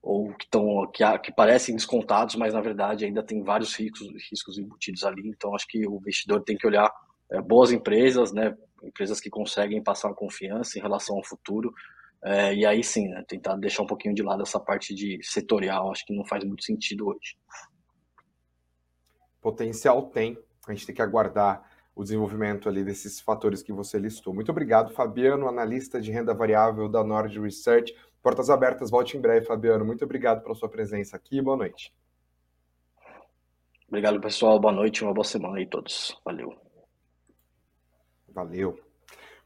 ou 0.02 0.34
que, 0.36 0.46
estão 0.46 0.90
que, 0.94 1.04
que, 1.20 1.32
parecem 1.34 1.76
descontados, 1.76 2.36
mas 2.36 2.54
na 2.54 2.62
verdade 2.62 3.04
ainda 3.04 3.22
tem 3.22 3.44
vários 3.44 3.76
riscos, 3.76 4.08
riscos 4.32 4.58
embutidos 4.58 5.04
ali. 5.04 5.28
Então 5.28 5.54
acho 5.54 5.68
que 5.68 5.86
o 5.86 5.98
investidor 5.98 6.42
tem 6.44 6.56
que 6.56 6.66
olhar 6.66 6.90
é, 7.30 7.42
boas 7.42 7.72
empresas, 7.72 8.32
né, 8.32 8.56
empresas 8.82 9.20
que 9.20 9.30
conseguem 9.30 9.84
passar 9.84 10.14
confiança 10.14 10.80
em 10.80 10.82
relação 10.82 11.18
ao 11.18 11.26
futuro. 11.26 11.74
É, 12.24 12.54
e 12.54 12.66
aí 12.66 12.84
sim, 12.84 13.08
né, 13.08 13.24
tentar 13.28 13.56
deixar 13.56 13.84
um 13.84 13.88
pouquinho 13.88 14.14
de 14.14 14.24
lado 14.24 14.42
essa 14.42 14.60
parte 14.60 14.94
de 14.94 15.20
setorial, 15.22 15.92
acho 15.92 16.06
que 16.06 16.16
não 16.16 16.26
faz 16.26 16.44
muito 16.44 16.64
sentido 16.64 17.08
hoje. 17.08 17.38
Potencial 19.42 20.10
tem, 20.10 20.38
a 20.68 20.74
gente 20.74 20.86
tem 20.86 20.96
que 20.96 21.02
aguardar 21.02 21.64
o 21.96 22.04
desenvolvimento 22.04 22.70
ali 22.70 22.84
desses 22.84 23.20
fatores 23.20 23.64
que 23.64 23.74
você 23.74 23.98
listou. 23.98 24.34
Muito 24.34 24.52
obrigado, 24.52 24.94
Fabiano, 24.94 25.48
analista 25.48 26.00
de 26.00 26.12
renda 26.12 26.34
variável 26.34 26.88
da 26.88 27.04
Nord 27.04 27.40
Research. 27.40 27.96
Portas 28.22 28.50
abertas, 28.50 28.92
volte 28.92 29.18
em 29.18 29.22
breve, 29.22 29.46
Fabiano. 29.46 29.86
Muito 29.86 30.06
obrigado 30.06 30.44
pela 30.44 30.54
sua 30.54 30.70
presença 30.70 31.16
aqui. 31.16 31.42
Boa 31.42 31.58
noite. 31.58 31.94
Obrigado, 33.88 34.20
pessoal. 34.20 34.60
Boa 34.60 34.74
noite, 34.74 35.04
uma 35.04 35.14
boa 35.14 35.24
semana 35.24 35.58
aí 35.58 35.66
todos. 35.66 36.20
Valeu. 36.26 36.54
Valeu. 38.28 38.87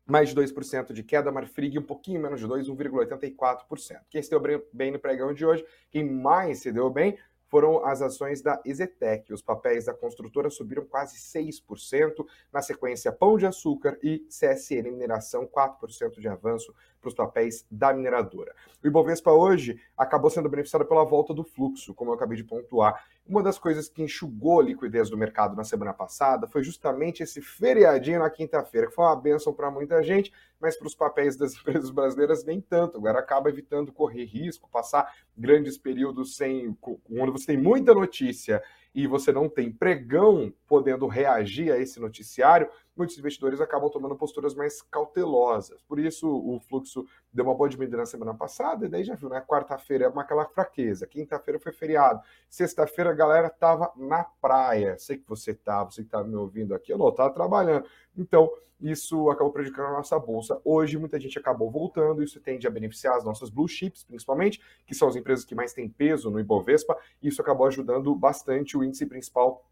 mais 0.06 0.30
de 0.30 0.34
2% 0.34 0.92
de 0.92 1.02
queda, 1.02 1.30
Marfrig 1.30 1.78
um 1.78 1.82
pouquinho 1.82 2.20
menos 2.20 2.40
de 2.40 2.46
2, 2.46 2.68
1,84%. 2.68 4.00
Quem 4.10 4.22
se 4.22 4.30
deu 4.30 4.40
bem 4.72 4.90
no 4.90 4.98
pregão 4.98 5.32
de 5.32 5.44
hoje, 5.44 5.64
quem 5.90 6.08
mais 6.08 6.60
se 6.60 6.72
deu 6.72 6.90
bem, 6.90 7.18
foram 7.52 7.84
as 7.84 8.00
ações 8.00 8.40
da 8.40 8.58
Ezetec. 8.64 9.30
Os 9.30 9.42
papéis 9.42 9.84
da 9.84 9.92
construtora 9.92 10.48
subiram 10.48 10.86
quase 10.86 11.18
6%, 11.18 12.26
na 12.50 12.62
sequência 12.62 13.12
Pão 13.12 13.36
de 13.36 13.44
Açúcar 13.44 13.98
e 14.02 14.20
CSN 14.30 14.90
Mineração, 14.90 15.46
4% 15.46 16.18
de 16.18 16.28
avanço 16.28 16.74
para 16.98 17.08
os 17.08 17.14
papéis 17.14 17.66
da 17.70 17.92
mineradora. 17.92 18.54
O 18.82 18.86
Ibovespa 18.86 19.32
hoje 19.32 19.78
acabou 19.98 20.30
sendo 20.30 20.48
beneficiado 20.48 20.86
pela 20.86 21.04
volta 21.04 21.34
do 21.34 21.44
fluxo, 21.44 21.92
como 21.92 22.10
eu 22.10 22.14
acabei 22.14 22.38
de 22.38 22.44
pontuar. 22.44 23.04
Uma 23.24 23.42
das 23.42 23.56
coisas 23.56 23.88
que 23.88 24.02
enxugou 24.02 24.60
a 24.60 24.64
liquidez 24.64 25.08
do 25.08 25.16
mercado 25.16 25.54
na 25.54 25.62
semana 25.62 25.94
passada 25.94 26.48
foi 26.48 26.62
justamente 26.64 27.22
esse 27.22 27.40
feriadinho 27.40 28.18
na 28.18 28.28
quinta-feira, 28.28 28.88
que 28.88 28.94
foi 28.94 29.04
uma 29.04 29.14
benção 29.14 29.54
para 29.54 29.70
muita 29.70 30.02
gente, 30.02 30.32
mas 30.60 30.76
para 30.76 30.88
os 30.88 30.94
papéis 30.94 31.36
das 31.36 31.54
empresas 31.58 31.90
brasileiras 31.90 32.44
nem 32.44 32.60
tanto. 32.60 32.98
Agora 32.98 33.20
acaba 33.20 33.48
evitando 33.48 33.92
correr 33.92 34.24
risco, 34.24 34.68
passar 34.68 35.14
grandes 35.36 35.78
períodos 35.78 36.36
sem 36.36 36.72
quando 36.74 37.32
você 37.32 37.46
tem 37.46 37.56
muita 37.56 37.94
notícia 37.94 38.60
e 38.94 39.06
você 39.06 39.32
não 39.32 39.48
tem 39.48 39.72
pregão 39.72 40.52
podendo 40.66 41.06
reagir 41.06 41.72
a 41.72 41.78
esse 41.78 41.98
noticiário, 41.98 42.68
muitos 42.96 43.16
investidores 43.18 43.60
acabam 43.60 43.90
tomando 43.90 44.16
posturas 44.16 44.54
mais 44.54 44.82
cautelosas. 44.82 45.80
Por 45.82 45.98
isso, 45.98 46.28
o 46.28 46.60
fluxo 46.60 47.06
deu 47.32 47.44
uma 47.44 47.54
boa 47.54 47.68
diminuída 47.68 47.96
na 47.96 48.06
semana 48.06 48.34
passada, 48.34 48.86
e 48.86 48.88
daí 48.88 49.02
já 49.02 49.14
viu, 49.14 49.28
né? 49.28 49.40
Quarta-feira 49.40 50.04
é 50.04 50.08
uma 50.08 50.22
aquela 50.22 50.44
fraqueza, 50.44 51.06
quinta-feira 51.06 51.58
foi 51.58 51.72
feriado, 51.72 52.20
sexta-feira 52.48 53.10
a 53.10 53.14
galera 53.14 53.48
tava 53.48 53.90
na 53.96 54.24
praia. 54.24 54.98
Sei 54.98 55.16
que 55.16 55.28
você 55.28 55.54
tá, 55.54 55.84
você 55.84 56.02
que 56.02 56.10
tá 56.10 56.22
me 56.22 56.36
ouvindo 56.36 56.74
aqui, 56.74 56.92
eu 56.92 56.98
não, 56.98 57.10
tava 57.10 57.32
trabalhando. 57.32 57.86
Então, 58.16 58.50
isso 58.82 59.30
acabou 59.30 59.52
prejudicando 59.52 59.86
a 59.86 59.92
nossa 59.92 60.18
bolsa. 60.18 60.60
Hoje, 60.64 60.98
muita 60.98 61.18
gente 61.18 61.38
acabou 61.38 61.70
voltando, 61.70 62.22
isso 62.22 62.40
tende 62.40 62.66
a 62.66 62.70
beneficiar 62.70 63.16
as 63.16 63.24
nossas 63.24 63.48
blue 63.48 63.68
chips, 63.68 64.02
principalmente, 64.04 64.60
que 64.86 64.94
são 64.94 65.08
as 65.08 65.16
empresas 65.16 65.44
que 65.44 65.54
mais 65.54 65.72
têm 65.72 65.88
peso 65.88 66.30
no 66.30 66.40
Ibovespa, 66.40 66.96
isso 67.22 67.40
acabou 67.40 67.66
ajudando 67.66 68.14
bastante 68.14 68.76
o 68.76 68.82
índice 68.82 69.06
principal 69.06 69.64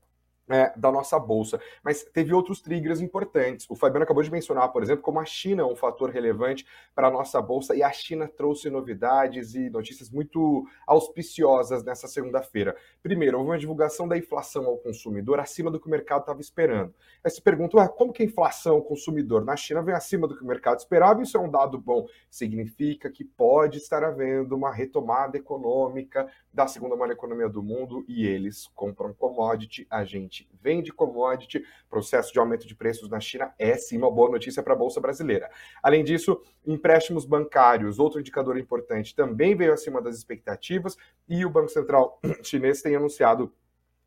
é, 0.48 0.72
da 0.76 0.90
nossa 0.90 1.18
bolsa. 1.18 1.60
Mas 1.82 2.02
teve 2.02 2.34
outros 2.34 2.60
triggers 2.60 3.00
importantes. 3.00 3.66
O 3.68 3.76
Fabiano 3.76 4.04
acabou 4.04 4.22
de 4.22 4.30
mencionar, 4.30 4.68
por 4.72 4.82
exemplo, 4.82 5.02
como 5.02 5.20
a 5.20 5.24
China 5.24 5.62
é 5.62 5.64
um 5.64 5.76
fator 5.76 6.10
relevante 6.10 6.66
para 6.94 7.08
a 7.08 7.10
nossa 7.10 7.40
bolsa 7.40 7.74
e 7.74 7.82
a 7.82 7.92
China 7.92 8.28
trouxe 8.28 8.68
novidades 8.68 9.54
e 9.54 9.70
notícias 9.70 10.10
muito 10.10 10.66
auspiciosas 10.86 11.84
nessa 11.84 12.08
segunda-feira. 12.08 12.76
Primeiro, 13.02 13.38
houve 13.38 13.50
uma 13.50 13.58
divulgação 13.58 14.08
da 14.08 14.16
inflação 14.16 14.66
ao 14.66 14.78
consumidor 14.78 15.38
acima 15.38 15.70
do 15.70 15.78
que 15.78 15.86
o 15.86 15.90
mercado 15.90 16.20
estava 16.20 16.40
esperando. 16.40 16.94
Aí 17.22 17.30
se 17.30 17.40
pergunta, 17.40 17.88
como 17.88 18.12
que 18.12 18.22
a 18.22 18.26
inflação 18.26 18.76
ao 18.76 18.82
consumidor 18.82 19.44
na 19.44 19.56
China 19.56 19.82
vem 19.82 19.94
acima 19.94 20.26
do 20.26 20.36
que 20.36 20.42
o 20.42 20.46
mercado 20.46 20.78
esperava? 20.78 21.22
Isso 21.22 21.36
é 21.36 21.40
um 21.40 21.50
dado 21.50 21.78
bom. 21.78 22.06
Significa 22.30 23.10
que 23.10 23.24
pode 23.24 23.78
estar 23.78 24.02
havendo 24.02 24.56
uma 24.56 24.72
retomada 24.72 25.36
econômica 25.36 26.28
da 26.52 26.66
segunda 26.66 26.96
maior 26.96 27.12
economia 27.12 27.48
do 27.48 27.62
mundo 27.62 28.04
e 28.08 28.26
eles 28.26 28.66
compram 28.74 29.14
commodity, 29.14 29.86
a 29.88 30.04
gente 30.04 30.39
commodity, 30.40 30.48
vende 30.62 30.92
commodity, 30.92 31.64
processo 31.88 32.32
de 32.32 32.38
aumento 32.38 32.66
de 32.66 32.74
preços 32.74 33.08
na 33.08 33.20
China 33.20 33.52
é 33.58 33.74
sim 33.76 33.96
uma 33.96 34.10
boa 34.10 34.30
notícia 34.30 34.62
para 34.62 34.74
a 34.74 34.76
Bolsa 34.76 35.00
Brasileira. 35.00 35.50
Além 35.82 36.04
disso, 36.04 36.40
empréstimos 36.66 37.24
bancários, 37.24 37.98
outro 37.98 38.20
indicador 38.20 38.58
importante, 38.58 39.14
também 39.14 39.54
veio 39.54 39.72
acima 39.72 40.00
das 40.00 40.16
expectativas 40.16 40.96
e 41.28 41.44
o 41.44 41.50
Banco 41.50 41.68
Central 41.68 42.20
chinês 42.42 42.82
tem 42.82 42.94
anunciado 42.96 43.52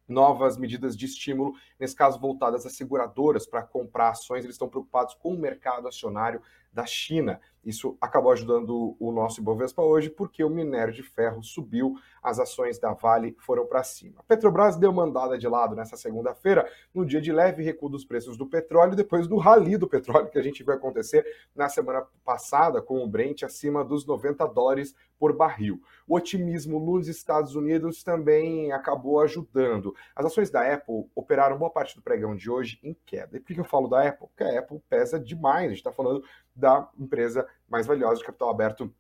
novas 0.08 0.58
medidas 0.58 0.98
de 0.98 1.06
estímulo, 1.06 1.54
nesse 1.80 1.96
caso 1.96 2.20
voltadas 2.20 2.66
às 2.66 2.74
seguradoras 2.74 3.46
para 3.46 3.64
comprar 3.64 4.10
ações, 4.10 4.44
eles 4.44 4.56
estão 4.56 4.70
preocupados 4.70 5.14
com 5.16 5.34
o 5.34 5.40
mercado 5.40 5.88
acionário 5.88 6.42
da 6.74 6.86
China. 6.86 7.40
Isso 7.64 7.98
acabou 8.02 8.32
ajudando 8.32 8.98
o 9.00 9.12
nosso 9.12 9.40
Ibovespa 9.40 9.82
hoje, 9.82 10.10
porque 10.10 10.44
o 10.44 10.50
minério 10.50 10.94
de 10.94 11.02
ferro 11.02 11.42
subiu, 11.42 11.96
as 12.22 12.38
ações 12.38 12.78
da 12.78 12.92
Vale 12.92 13.38
foram 13.40 13.66
para 13.66 13.84
cima. 13.84 14.16
A 14.20 14.24
Petrobras 14.24 14.76
deu 14.76 14.92
mandada 14.92 15.38
de 15.38 15.48
lado 15.48 15.76
nessa 15.76 15.96
segunda-feira, 15.96 16.70
no 16.94 17.06
dia 17.06 17.22
de 17.22 17.32
leve 17.32 17.64
recuo 17.64 17.88
dos 17.88 18.04
preços 18.04 18.36
do 18.36 18.46
petróleo, 18.46 18.98
depois 18.98 19.28
do 19.28 19.38
rally 19.38 19.78
do 19.78 19.88
petróleo 19.88 20.30
que 20.30 20.38
a 20.38 20.42
gente 20.42 20.62
viu 20.62 20.74
acontecer 20.74 21.26
na 21.56 21.70
semana 21.70 22.06
passada, 22.26 22.82
com 22.82 23.02
o 23.02 23.08
Brent 23.08 23.44
acima 23.44 23.84
dos 23.84 24.06
90 24.06 24.46
dólares 24.48 24.94
por 25.20 25.36
barril. 25.36 25.82
O 26.08 26.16
otimismo 26.16 26.80
nos 26.80 27.08
Estados 27.08 27.56
Unidos 27.56 28.04
também 28.04 28.72
acabou 28.72 29.22
ajudando. 29.22 29.96
As 30.16 30.26
ações 30.26 30.50
da 30.50 30.74
Apple 30.74 31.10
operaram 31.16 31.58
boa 31.58 31.72
parte 31.72 31.96
do 31.96 32.02
pregão 32.02 32.36
de 32.36 32.50
hoje 32.50 32.80
em 32.84 32.96
queda. 33.06 33.38
E 33.38 33.40
por 33.40 33.54
que 33.54 33.60
eu 33.60 33.66
falo 33.66 33.88
da 33.88 34.08
Apple? 34.08 34.28
Porque 34.28 34.44
a 34.44 34.60
Apple 34.60 34.82
pesa 34.90 35.20
demais, 35.20 35.66
a 35.66 35.70
gente 35.70 35.78
está 35.78 35.92
falando 35.92 36.24
da 36.56 36.90
empresa 37.00 37.48
mais 37.70 37.88
valiosa 37.88 38.20
de 38.20 38.26
capital 38.26 38.50
aberto 38.50 38.94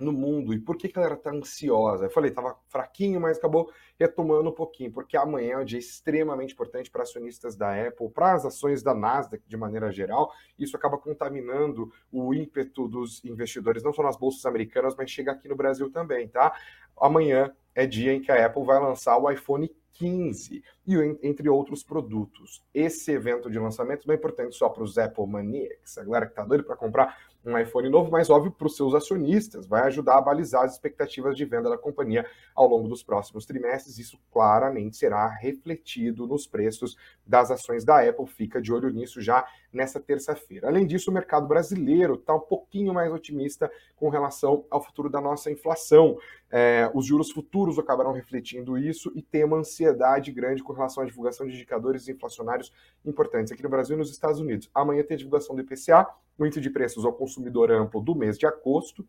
no 0.00 0.12
mundo. 0.12 0.54
E 0.54 0.58
por 0.58 0.76
que, 0.76 0.88
que 0.88 0.98
ela 0.98 1.14
está 1.14 1.30
ansiosa? 1.30 2.06
Eu 2.06 2.10
falei, 2.10 2.30
estava 2.30 2.56
fraquinho, 2.68 3.20
mas 3.20 3.38
acabou 3.38 3.70
retomando 3.98 4.50
um 4.50 4.54
pouquinho, 4.54 4.90
porque 4.90 5.16
amanhã 5.16 5.52
é 5.52 5.58
um 5.58 5.64
dia 5.64 5.78
extremamente 5.78 6.54
importante 6.54 6.90
para 6.90 7.02
acionistas 7.02 7.54
da 7.54 7.86
Apple, 7.86 8.08
para 8.10 8.32
as 8.32 8.44
ações 8.44 8.82
da 8.82 8.94
Nasdaq 8.94 9.42
de 9.46 9.56
maneira 9.56 9.92
geral. 9.92 10.32
Isso 10.58 10.76
acaba 10.76 10.96
contaminando 10.96 11.92
o 12.10 12.32
ímpeto 12.32 12.88
dos 12.88 13.24
investidores, 13.24 13.82
não 13.82 13.92
só 13.92 14.02
nas 14.02 14.16
bolsas 14.16 14.44
americanas, 14.46 14.94
mas 14.96 15.10
chega 15.10 15.32
aqui 15.32 15.48
no 15.48 15.56
Brasil 15.56 15.90
também, 15.90 16.28
tá? 16.28 16.54
Amanhã 16.96 17.54
é 17.74 17.86
dia 17.86 18.12
em 18.12 18.20
que 18.20 18.32
a 18.32 18.46
Apple 18.46 18.64
vai 18.64 18.80
lançar 18.80 19.16
o 19.18 19.30
iPhone 19.30 19.70
15 19.92 20.62
e 20.86 20.94
entre 21.22 21.48
outros 21.48 21.82
produtos. 21.82 22.62
Esse 22.74 23.12
evento 23.12 23.50
de 23.50 23.58
lançamento 23.58 24.06
não 24.06 24.14
é 24.14 24.16
importante 24.16 24.56
só 24.56 24.68
para 24.68 24.82
os 24.82 24.98
Apple 24.98 25.26
Maniacs, 25.26 25.98
a 25.98 26.04
galera 26.04 26.26
que 26.26 26.32
está 26.32 26.44
doido 26.44 26.64
para 26.64 26.76
comprar 26.76 27.16
um 27.44 27.58
iPhone 27.58 27.88
novo, 27.88 28.10
mas 28.10 28.28
óbvio 28.28 28.52
para 28.52 28.66
os 28.66 28.76
seus 28.76 28.94
acionistas, 28.94 29.66
vai 29.66 29.82
ajudar 29.86 30.18
a 30.18 30.20
balizar 30.20 30.64
as 30.64 30.74
expectativas 30.74 31.36
de 31.36 31.44
venda 31.44 31.70
da 31.70 31.78
companhia 31.78 32.26
ao 32.54 32.68
longo 32.68 32.88
dos 32.88 33.02
próximos 33.02 33.46
trimestres. 33.46 33.98
Isso 33.98 34.18
claramente 34.30 34.96
será 34.96 35.26
refletido 35.26 36.26
nos 36.26 36.46
preços 36.46 36.96
das 37.26 37.50
ações 37.50 37.84
da 37.84 38.06
Apple. 38.06 38.26
Fica 38.26 38.60
de 38.60 38.72
olho 38.72 38.90
nisso 38.90 39.22
já 39.22 39.46
nessa 39.72 39.98
terça-feira. 39.98 40.68
Além 40.68 40.86
disso, 40.86 41.10
o 41.10 41.14
mercado 41.14 41.46
brasileiro 41.46 42.14
está 42.14 42.34
um 42.34 42.40
pouquinho 42.40 42.92
mais 42.92 43.10
otimista 43.10 43.70
com 43.96 44.08
relação 44.10 44.64
ao 44.70 44.82
futuro 44.82 45.08
da 45.08 45.20
nossa 45.20 45.50
inflação. 45.50 46.18
É, 46.50 46.90
os 46.92 47.06
juros 47.06 47.30
futuros 47.30 47.78
acabarão 47.78 48.12
refletindo 48.12 48.76
isso 48.76 49.10
e 49.14 49.22
tem 49.22 49.44
uma 49.44 49.58
ansiedade 49.58 50.32
grande 50.32 50.62
com 50.62 50.72
relação 50.80 51.02
à 51.02 51.06
divulgação 51.06 51.46
de 51.46 51.54
indicadores 51.54 52.08
inflacionários 52.08 52.72
importantes 53.04 53.52
aqui 53.52 53.62
no 53.62 53.68
Brasil 53.68 53.96
e 53.96 53.98
nos 53.98 54.10
Estados 54.10 54.40
Unidos. 54.40 54.70
Amanhã 54.74 55.02
tem 55.02 55.14
a 55.14 55.18
divulgação 55.18 55.54
do 55.54 55.62
IPCA, 55.62 56.06
o 56.38 56.44
índice 56.44 56.60
de 56.60 56.70
preços 56.70 57.04
ao 57.04 57.12
consumidor 57.12 57.70
amplo 57.70 58.00
do 58.00 58.14
mês 58.14 58.38
de 58.38 58.46
agosto, 58.46 59.06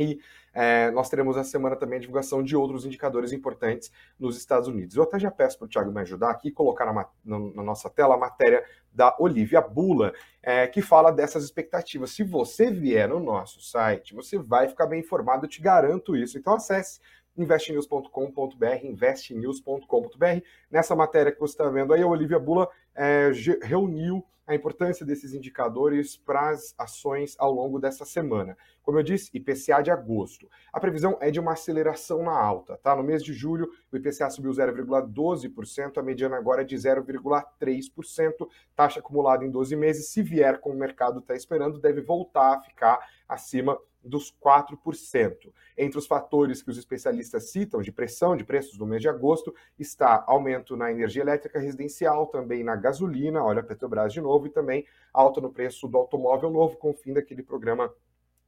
e 0.00 0.18
é, 0.52 0.90
nós 0.90 1.08
teremos 1.08 1.36
essa 1.36 1.50
semana 1.50 1.76
também 1.76 1.98
a 1.98 2.00
divulgação 2.00 2.42
de 2.42 2.56
outros 2.56 2.84
indicadores 2.84 3.32
importantes 3.32 3.92
nos 4.18 4.36
Estados 4.36 4.66
Unidos. 4.66 4.96
Eu 4.96 5.02
até 5.02 5.18
já 5.18 5.30
peço 5.30 5.58
para 5.58 5.66
o 5.66 5.68
Thiago 5.68 5.92
me 5.92 6.00
ajudar 6.00 6.30
aqui 6.30 6.48
e 6.48 6.52
colocar 6.52 6.86
na, 6.86 7.06
na, 7.24 7.38
na, 7.38 7.62
nossa 7.62 7.88
tela 7.90 8.14
a 8.14 8.18
matéria 8.18 8.64
da 8.92 9.14
Olivia 9.18 9.60
Bula, 9.60 10.12
é, 10.42 10.66
que 10.66 10.82
fala 10.82 11.12
dessas 11.12 11.44
expectativas. 11.44 12.10
Se 12.10 12.24
você 12.24 12.70
vier 12.70 13.08
no 13.08 13.20
nosso 13.20 13.60
site, 13.60 14.14
você 14.14 14.38
vai 14.38 14.68
ficar 14.68 14.86
bem 14.86 15.00
informado, 15.00 15.44
eu 15.44 15.50
te 15.50 15.60
garanto 15.60 16.16
isso. 16.16 16.38
Então 16.38 16.54
acesse 16.54 17.00
investnews.com.br, 17.36 18.84
investnews.com.br. 18.84 20.44
Nessa 20.70 20.94
matéria 20.94 21.32
que 21.32 21.40
você 21.40 21.54
está 21.54 21.68
vendo 21.68 21.92
aí, 21.92 22.02
a 22.02 22.06
Olivia 22.06 22.38
Bula 22.38 22.68
é, 22.94 23.30
reuniu 23.62 24.24
a 24.50 24.54
importância 24.54 25.06
desses 25.06 25.32
indicadores 25.32 26.16
para 26.16 26.50
as 26.50 26.74
ações 26.76 27.36
ao 27.38 27.52
longo 27.52 27.78
dessa 27.78 28.04
semana. 28.04 28.58
Como 28.82 28.98
eu 28.98 29.02
disse, 29.04 29.30
IPCA 29.32 29.80
de 29.80 29.92
agosto. 29.92 30.48
A 30.72 30.80
previsão 30.80 31.16
é 31.20 31.30
de 31.30 31.38
uma 31.38 31.52
aceleração 31.52 32.24
na 32.24 32.36
alta, 32.36 32.76
tá? 32.78 32.96
No 32.96 33.04
mês 33.04 33.22
de 33.22 33.32
julho, 33.32 33.70
o 33.92 33.96
IPCA 33.96 34.28
subiu 34.28 34.50
0,12%, 34.50 35.98
a 35.98 36.02
mediana 36.02 36.36
agora 36.36 36.62
é 36.62 36.64
de 36.64 36.74
0,3%, 36.74 38.48
taxa 38.74 38.98
acumulada 38.98 39.44
em 39.44 39.50
12 39.52 39.76
meses. 39.76 40.08
Se 40.08 40.20
vier 40.20 40.58
como 40.58 40.74
o 40.74 40.78
mercado 40.78 41.20
está 41.20 41.36
esperando, 41.36 41.78
deve 41.78 42.00
voltar 42.00 42.54
a 42.54 42.60
ficar 42.60 42.98
acima 43.28 43.78
dos 44.02 44.34
4%. 44.42 45.52
Entre 45.76 45.98
os 45.98 46.06
fatores 46.06 46.62
que 46.62 46.70
os 46.70 46.78
especialistas 46.78 47.50
citam 47.50 47.82
de 47.82 47.92
pressão 47.92 48.36
de 48.36 48.44
preços 48.44 48.78
no 48.78 48.86
mês 48.86 49.02
de 49.02 49.08
agosto 49.08 49.54
está 49.78 50.24
aumento 50.26 50.76
na 50.76 50.90
energia 50.90 51.22
elétrica 51.22 51.58
residencial, 51.58 52.26
também 52.26 52.64
na 52.64 52.76
gasolina, 52.76 53.42
olha 53.42 53.60
a 53.60 53.64
Petrobras 53.64 54.12
de 54.12 54.20
novo, 54.20 54.46
e 54.46 54.50
também 54.50 54.86
alta 55.12 55.40
no 55.40 55.52
preço 55.52 55.86
do 55.88 55.98
automóvel 55.98 56.50
novo 56.50 56.76
com 56.76 56.90
o 56.90 56.94
fim 56.94 57.12
daquele 57.12 57.42
programa 57.42 57.92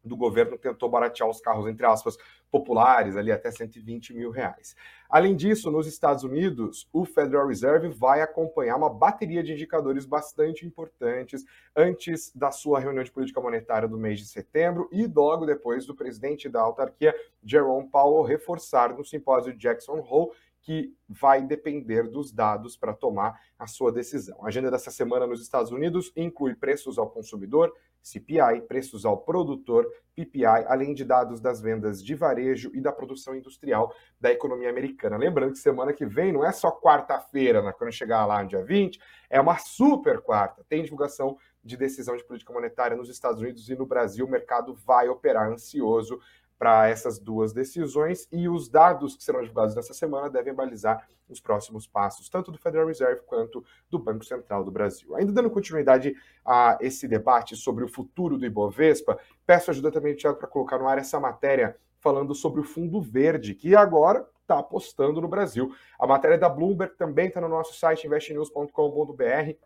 do 0.04 0.16
governo 0.16 0.59
tentou 0.59 0.88
baratear 0.88 1.28
os 1.28 1.40
carros, 1.40 1.66
entre 1.66 1.87
aspas, 1.87 2.16
populares, 2.50 3.16
ali 3.16 3.32
até 3.32 3.50
120 3.50 4.12
mil 4.12 4.30
reais. 4.30 4.76
Além 5.09 5.37
disso, 5.37 5.71
nos 5.71 5.87
Estados 5.87 6.25
Unidos, 6.25 6.88
o 6.92 7.04
Federal 7.04 7.47
Reserve 7.47 7.88
vai 7.88 8.21
acompanhar 8.21 8.76
uma 8.76 8.90
bateria 8.90 9.42
de 9.42 9.52
indicadores 9.52 10.04
bastante 10.04 10.66
importantes 10.66 11.44
antes 11.76 12.32
da 12.35 12.50
sua 12.50 12.80
reunião 12.80 13.04
de 13.04 13.12
política 13.12 13.40
monetária 13.40 13.88
do 13.88 13.99
mês 13.99 14.18
de 14.18 14.26
setembro 14.26 14.88
e 14.90 15.06
logo 15.06 15.47
depois 15.47 15.87
do 15.87 15.94
presidente 15.94 16.49
da 16.49 16.61
autarquia, 16.61 17.14
Jerome 17.44 17.88
Powell, 17.88 18.22
reforçar 18.22 18.96
no 18.96 19.05
simpósio 19.05 19.57
Jackson 19.57 19.98
Hole 19.98 20.33
que 20.62 20.94
vai 21.09 21.42
depender 21.42 22.09
dos 22.09 22.33
dados 22.33 22.77
para 22.77 22.94
tomar 22.94 23.38
a 23.59 23.66
sua 23.66 23.92
decisão. 23.92 24.44
A 24.44 24.48
agenda 24.48 24.70
dessa 24.70 24.90
semana 24.90 25.27
nos 25.27 25.42
Estados 25.42 25.72
Unidos 25.72 26.12
inclui 26.16 26.55
preços 26.55 26.98
ao 26.98 27.11
consumidor, 27.11 27.72
CPI, 28.01 28.62
preços 28.66 29.05
ao 29.05 29.18
produtor, 29.18 29.87
PPI, 30.14 30.64
além 30.66 30.92
de 30.94 31.05
dados 31.05 31.40
das 31.40 31.61
vendas 31.61 32.03
de 32.03 32.14
varejo 32.14 32.70
e 32.75 32.81
da 32.81 32.92
produção 32.92 33.35
industrial 33.35 33.94
da 34.20 34.31
economia 34.31 34.70
americana. 34.70 35.16
Lembrando 35.16 35.53
que 35.53 35.59
semana 35.59 35.92
que 35.92 36.05
vem 36.05 36.33
não 36.33 36.44
é 36.44 36.53
só 36.53 36.70
quarta-feira, 36.70 37.62
né, 37.62 37.72
quando 37.72 37.92
chegar 37.92 38.27
lá 38.27 38.42
no 38.42 38.48
dia 38.48 38.62
20, 38.62 39.01
é 39.31 39.40
uma 39.40 39.59
super 39.59 40.20
quarta. 40.20 40.64
Tem 40.68 40.83
divulgação 40.83 41.37
de 41.64 41.77
decisão 41.77 42.16
de 42.16 42.25
política 42.25 42.53
monetária 42.53 42.96
nos 42.96 43.09
Estados 43.09 43.40
Unidos 43.40 43.68
e 43.68 43.75
no 43.75 43.87
Brasil. 43.87 44.27
O 44.27 44.31
mercado 44.31 44.75
vai 44.75 45.09
operar 45.09 45.51
ansioso 45.51 46.20
para 46.62 46.88
essas 46.88 47.18
duas 47.18 47.53
decisões 47.53 48.29
e 48.31 48.48
os 48.48 48.68
dados 48.68 49.16
que 49.16 49.25
serão 49.25 49.40
divulgados 49.40 49.75
nessa 49.75 49.92
semana 49.92 50.31
devem 50.31 50.55
balizar 50.55 51.05
os 51.29 51.40
próximos 51.40 51.88
passos, 51.88 52.29
tanto 52.29 52.53
do 52.53 52.59
Federal 52.59 52.87
Reserve 52.87 53.22
quanto 53.27 53.64
do 53.90 53.98
Banco 53.98 54.25
Central 54.25 54.62
do 54.62 54.70
Brasil. 54.70 55.12
Ainda 55.16 55.33
dando 55.33 55.51
continuidade 55.51 56.14
a 56.44 56.79
esse 56.81 57.09
debate 57.09 57.57
sobre 57.57 57.83
o 57.83 57.88
futuro 57.88 58.38
do 58.38 58.46
Ibovespa, 58.46 59.18
peço 59.44 59.72
ajuda 59.72 59.90
também, 59.90 60.14
Tiago, 60.14 60.38
para 60.38 60.46
colocar 60.46 60.79
no 60.79 60.87
ar 60.87 60.98
essa 60.98 61.18
matéria 61.18 61.77
falando 61.98 62.33
sobre 62.33 62.61
o 62.61 62.64
Fundo 62.64 63.01
Verde, 63.01 63.57
que 63.57 63.75
agora 63.75 64.25
está 64.42 64.61
apostando 64.61 65.20
no 65.20 65.27
Brasil. 65.27 65.75
A 65.98 66.07
matéria 66.07 66.38
da 66.38 66.48
Bloomberg 66.48 66.94
também 66.94 67.27
está 67.27 67.40
no 67.40 67.48
nosso 67.48 67.75
site 67.75 68.07
investnews.com.br 68.07 69.57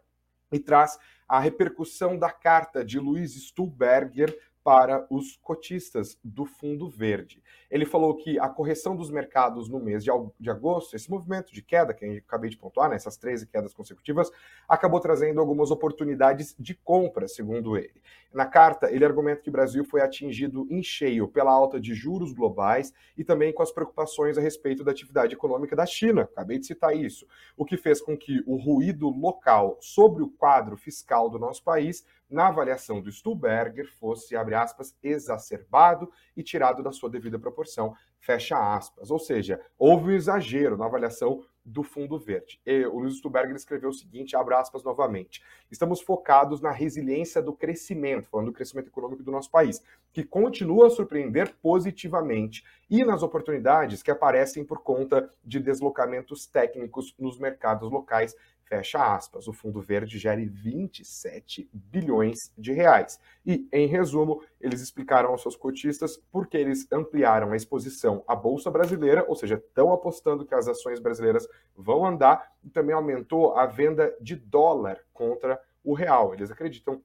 e 0.50 0.58
traz 0.58 0.98
a 1.28 1.38
repercussão 1.40 2.18
da 2.18 2.30
carta 2.30 2.82
de 2.82 2.98
Luiz 2.98 3.34
Stuhlberger 3.34 4.34
para 4.66 5.06
os 5.08 5.36
cotistas 5.36 6.18
do 6.24 6.44
Fundo 6.44 6.88
Verde. 6.88 7.40
Ele 7.70 7.86
falou 7.86 8.16
que 8.16 8.36
a 8.36 8.48
correção 8.48 8.96
dos 8.96 9.12
mercados 9.12 9.68
no 9.68 9.78
mês 9.78 10.02
de, 10.02 10.50
agosto, 10.50 10.96
esse 10.96 11.08
movimento 11.08 11.54
de 11.54 11.62
queda 11.62 11.94
que 11.94 12.04
eu 12.04 12.16
acabei 12.16 12.50
de 12.50 12.56
pontuar, 12.56 12.90
né, 12.90 12.96
essas 12.96 13.16
13 13.16 13.46
quedas 13.46 13.72
consecutivas, 13.72 14.28
acabou 14.68 14.98
trazendo 14.98 15.38
algumas 15.38 15.70
oportunidades 15.70 16.56
de 16.58 16.74
compra, 16.74 17.28
segundo 17.28 17.76
ele. 17.76 18.02
Na 18.34 18.44
carta, 18.44 18.90
ele 18.92 19.04
argumenta 19.04 19.40
que 19.40 19.48
o 19.48 19.52
Brasil 19.52 19.84
foi 19.84 20.00
atingido 20.00 20.66
em 20.68 20.82
cheio 20.82 21.28
pela 21.28 21.52
alta 21.52 21.80
de 21.80 21.94
juros 21.94 22.32
globais 22.32 22.92
e 23.16 23.22
também 23.22 23.52
com 23.52 23.62
as 23.62 23.70
preocupações 23.70 24.36
a 24.36 24.40
respeito 24.40 24.82
da 24.82 24.90
atividade 24.90 25.32
econômica 25.32 25.76
da 25.76 25.86
China. 25.86 26.22
Acabei 26.22 26.58
de 26.58 26.66
citar 26.66 26.94
isso, 26.94 27.24
o 27.56 27.64
que 27.64 27.76
fez 27.76 28.00
com 28.00 28.18
que 28.18 28.42
o 28.44 28.56
ruído 28.56 29.08
local 29.08 29.78
sobre 29.80 30.24
o 30.24 30.28
quadro 30.28 30.76
fiscal 30.76 31.30
do 31.30 31.38
nosso 31.38 31.62
país 31.62 32.04
na 32.28 32.48
avaliação 32.48 33.00
do 33.00 33.10
Stuhlberger, 33.10 33.90
fosse, 33.98 34.36
abre 34.36 34.54
aspas, 34.54 34.96
exacerbado 35.02 36.10
e 36.36 36.42
tirado 36.42 36.82
da 36.82 36.92
sua 36.92 37.08
devida 37.08 37.38
proporção, 37.38 37.94
fecha 38.18 38.76
aspas. 38.76 39.10
Ou 39.10 39.18
seja, 39.18 39.60
houve 39.78 40.10
um 40.10 40.14
exagero 40.14 40.76
na 40.76 40.86
avaliação 40.86 41.44
do 41.66 41.82
Fundo 41.82 42.16
Verde. 42.16 42.60
E 42.64 42.86
o 42.86 43.00
Luiz 43.00 43.16
Stuhlberger 43.16 43.56
escreveu 43.56 43.90
o 43.90 43.92
seguinte, 43.92 44.36
abre 44.36 44.54
aspas 44.54 44.84
novamente, 44.84 45.42
estamos 45.68 46.00
focados 46.00 46.60
na 46.60 46.70
resiliência 46.70 47.42
do 47.42 47.52
crescimento, 47.52 48.28
falando 48.28 48.46
do 48.46 48.52
crescimento 48.52 48.86
econômico 48.86 49.24
do 49.24 49.32
nosso 49.32 49.50
país, 49.50 49.82
que 50.12 50.22
continua 50.22 50.86
a 50.86 50.90
surpreender 50.90 51.56
positivamente, 51.60 52.64
e 52.88 53.04
nas 53.04 53.24
oportunidades 53.24 54.00
que 54.00 54.12
aparecem 54.12 54.64
por 54.64 54.80
conta 54.80 55.28
de 55.44 55.58
deslocamentos 55.58 56.46
técnicos 56.46 57.12
nos 57.18 57.36
mercados 57.36 57.90
locais 57.90 58.36
Fecha 58.66 59.14
aspas. 59.14 59.46
O 59.46 59.52
Fundo 59.52 59.80
Verde 59.80 60.18
gere 60.18 60.44
27 60.44 61.70
bilhões 61.72 62.52
de 62.58 62.72
reais. 62.72 63.20
E, 63.44 63.68
em 63.72 63.86
resumo, 63.86 64.42
eles 64.60 64.80
explicaram 64.80 65.30
aos 65.30 65.42
seus 65.42 65.54
cotistas 65.54 66.16
por 66.32 66.48
que 66.48 66.56
eles 66.56 66.86
ampliaram 66.90 67.52
a 67.52 67.56
exposição 67.56 68.24
à 68.26 68.34
Bolsa 68.34 68.68
Brasileira, 68.68 69.24
ou 69.28 69.36
seja, 69.36 69.54
estão 69.54 69.92
apostando 69.92 70.44
que 70.44 70.54
as 70.54 70.66
ações 70.66 70.98
brasileiras 70.98 71.46
vão 71.76 72.04
andar, 72.04 72.52
e 72.64 72.68
também 72.68 72.94
aumentou 72.94 73.56
a 73.56 73.66
venda 73.66 74.12
de 74.20 74.34
dólar 74.34 74.98
contra 75.12 75.60
o 75.84 75.94
real. 75.94 76.34
Eles 76.34 76.50
acreditam 76.50 77.00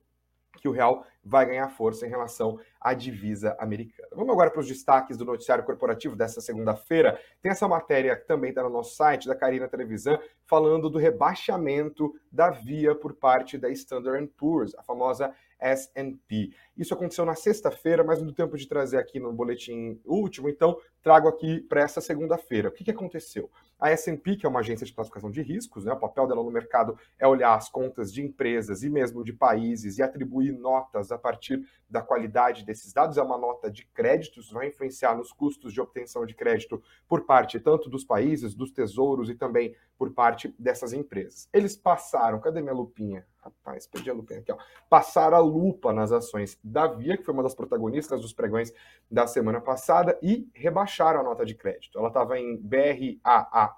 que 0.62 0.69
o 0.69 0.71
real 0.71 1.06
vai 1.24 1.45
ganhar 1.45 1.67
força 1.69 2.06
em 2.06 2.10
relação 2.10 2.60
à 2.80 2.93
divisa 2.93 3.56
americana. 3.60 4.08
Vamos 4.13 4.32
agora 4.32 4.50
para 4.50 4.62
os 4.62 4.67
destaques 4.67 5.17
do 5.17 5.26
noticiário 5.26 5.63
corporativo 5.63 6.15
dessa 6.15 6.39
segunda-feira. 6.39 7.19
Tem 7.41 7.52
essa 7.52 7.67
matéria 7.67 8.15
que 8.15 8.26
também 8.26 8.52
está 8.52 8.63
no 8.63 8.69
nosso 8.69 8.95
site, 8.95 9.28
da 9.28 9.36
Carina 9.36 9.67
Televisão, 9.67 10.19
falando 10.45 10.89
do 10.89 10.97
rebaixamento 10.97 12.13
da 12.32 12.50
Via 12.50 12.95
por 12.95 13.13
parte 13.13 13.58
da 13.58 13.69
Standard 13.69 14.28
Poor's, 14.38 14.76
a 14.76 14.84
famosa 14.84 15.34
S&P. 15.62 16.52
Isso 16.76 16.93
aconteceu 16.93 17.26
na 17.26 17.36
sexta-feira, 17.36 18.04
mas 18.04 18.21
no 18.21 18.34
tempo 18.34 18.58
de 18.58 18.67
trazer 18.67 18.97
aqui 18.97 19.19
no 19.19 19.32
boletim 19.32 20.02
último, 20.04 20.50
então 20.50 20.78
trago 21.04 21.28
aqui 21.28 21.62
para 21.62 21.82
essa 21.82 22.02
segunda-feira. 22.02 22.69
O 22.69 22.71
que, 22.71 22.84
que 22.84 22.91
aconteceu? 22.91 23.50
A 23.80 23.91
S&P, 23.91 24.36
que 24.36 24.45
é 24.45 24.50
uma 24.50 24.60
agência 24.60 24.86
de 24.86 24.93
classificação 24.93 25.32
de 25.32 25.41
riscos, 25.41 25.86
né, 25.86 25.93
o 25.93 26.00
papel 26.00 26.28
dela 26.28 26.43
no 26.43 26.52
mercado 26.52 26.97
é 27.17 27.28
olhar 27.28 27.56
as 27.56 27.69
contas 27.69 28.13
de 28.13 28.21
empresas 28.21 28.84
e 28.84 28.89
mesmo 28.89 29.24
de 29.24 29.34
países 29.34 29.97
e 29.97 30.04
atribuir 30.04 30.52
notas 30.52 31.12
a 31.12 31.17
partir 31.17 31.63
da 31.89 32.02
qualidade 32.02 32.63
desses 32.63 32.93
dados. 32.93 33.17
É 33.17 33.21
uma 33.24 33.38
nota 33.38 33.71
de 33.71 33.86
créditos, 33.88 34.52
vai 34.52 34.67
influenciar 34.67 35.15
nos 35.15 35.32
custos 35.32 35.74
de 35.74 35.82
obtenção 35.82 36.26
de 36.26 36.36
crédito 36.36 36.82
por 37.08 37.26
parte 37.26 37.60
tanto 37.60 37.89
dos 37.89 38.04
países, 38.04 38.54
dos 38.54 38.71
tesouros 38.71 39.30
e 39.30 39.36
também 39.36 39.76
por 39.97 40.12
parte 40.12 40.54
dessas 40.58 40.93
empresas. 40.93 41.50
Eles 41.52 41.76
passaram, 41.76 42.39
cadê 42.39 42.62
minha 42.62 42.74
lupinha? 42.74 43.26
Rapaz, 43.41 43.88
perdi 43.88 44.10
a 44.10 44.13
lupinha 44.13 44.39
aqui, 44.39 44.51
ó. 44.51 44.58
Passaram 44.88 45.36
a 45.36 45.39
lupa 45.39 45.91
nas 45.91 46.12
ações 46.12 46.60
da 46.63 46.86
Via, 46.86 47.17
que 47.17 47.23
foi 47.23 47.34
uma 47.34 47.41
das 47.41 47.56
protagonistas 47.56 48.21
dos 48.21 48.34
pregões 48.34 48.71
da 49.10 49.25
semana 49.25 49.60
passada, 49.60 50.17
e 50.21 50.47
rebaixaram 50.54 51.21
a 51.21 51.23
nota 51.23 51.43
de 51.43 51.56
crédito. 51.56 51.97
Ela 51.97 52.10
estava 52.10 52.38
em 52.39 52.56
BRAA-, 52.58 53.75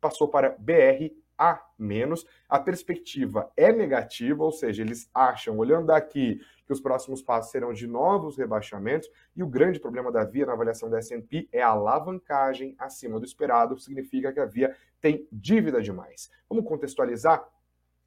passou 0.00 0.28
para 0.28 0.56
BRA. 0.58 1.10
A 2.48 2.58
perspectiva 2.58 3.52
é 3.56 3.70
negativa, 3.70 4.42
ou 4.42 4.50
seja, 4.52 4.82
eles 4.82 5.10
acham, 5.12 5.58
olhando 5.58 5.88
daqui, 5.88 6.40
que 6.64 6.72
os 6.72 6.80
próximos 6.80 7.20
passos 7.20 7.50
serão 7.50 7.74
de 7.74 7.86
novos 7.86 8.38
rebaixamentos, 8.38 9.10
e 9.36 9.42
o 9.42 9.46
grande 9.46 9.78
problema 9.78 10.10
da 10.10 10.24
Via 10.24 10.46
na 10.46 10.54
avaliação 10.54 10.88
da 10.88 10.98
S&P 10.98 11.46
é 11.52 11.60
a 11.60 11.68
alavancagem 11.68 12.74
acima 12.78 13.20
do 13.20 13.26
esperado, 13.26 13.78
significa 13.78 14.32
que 14.32 14.40
a 14.40 14.46
Via 14.46 14.74
tem 15.00 15.28
dívida 15.30 15.82
demais. 15.82 16.30
Vamos 16.48 16.64
contextualizar? 16.64 17.46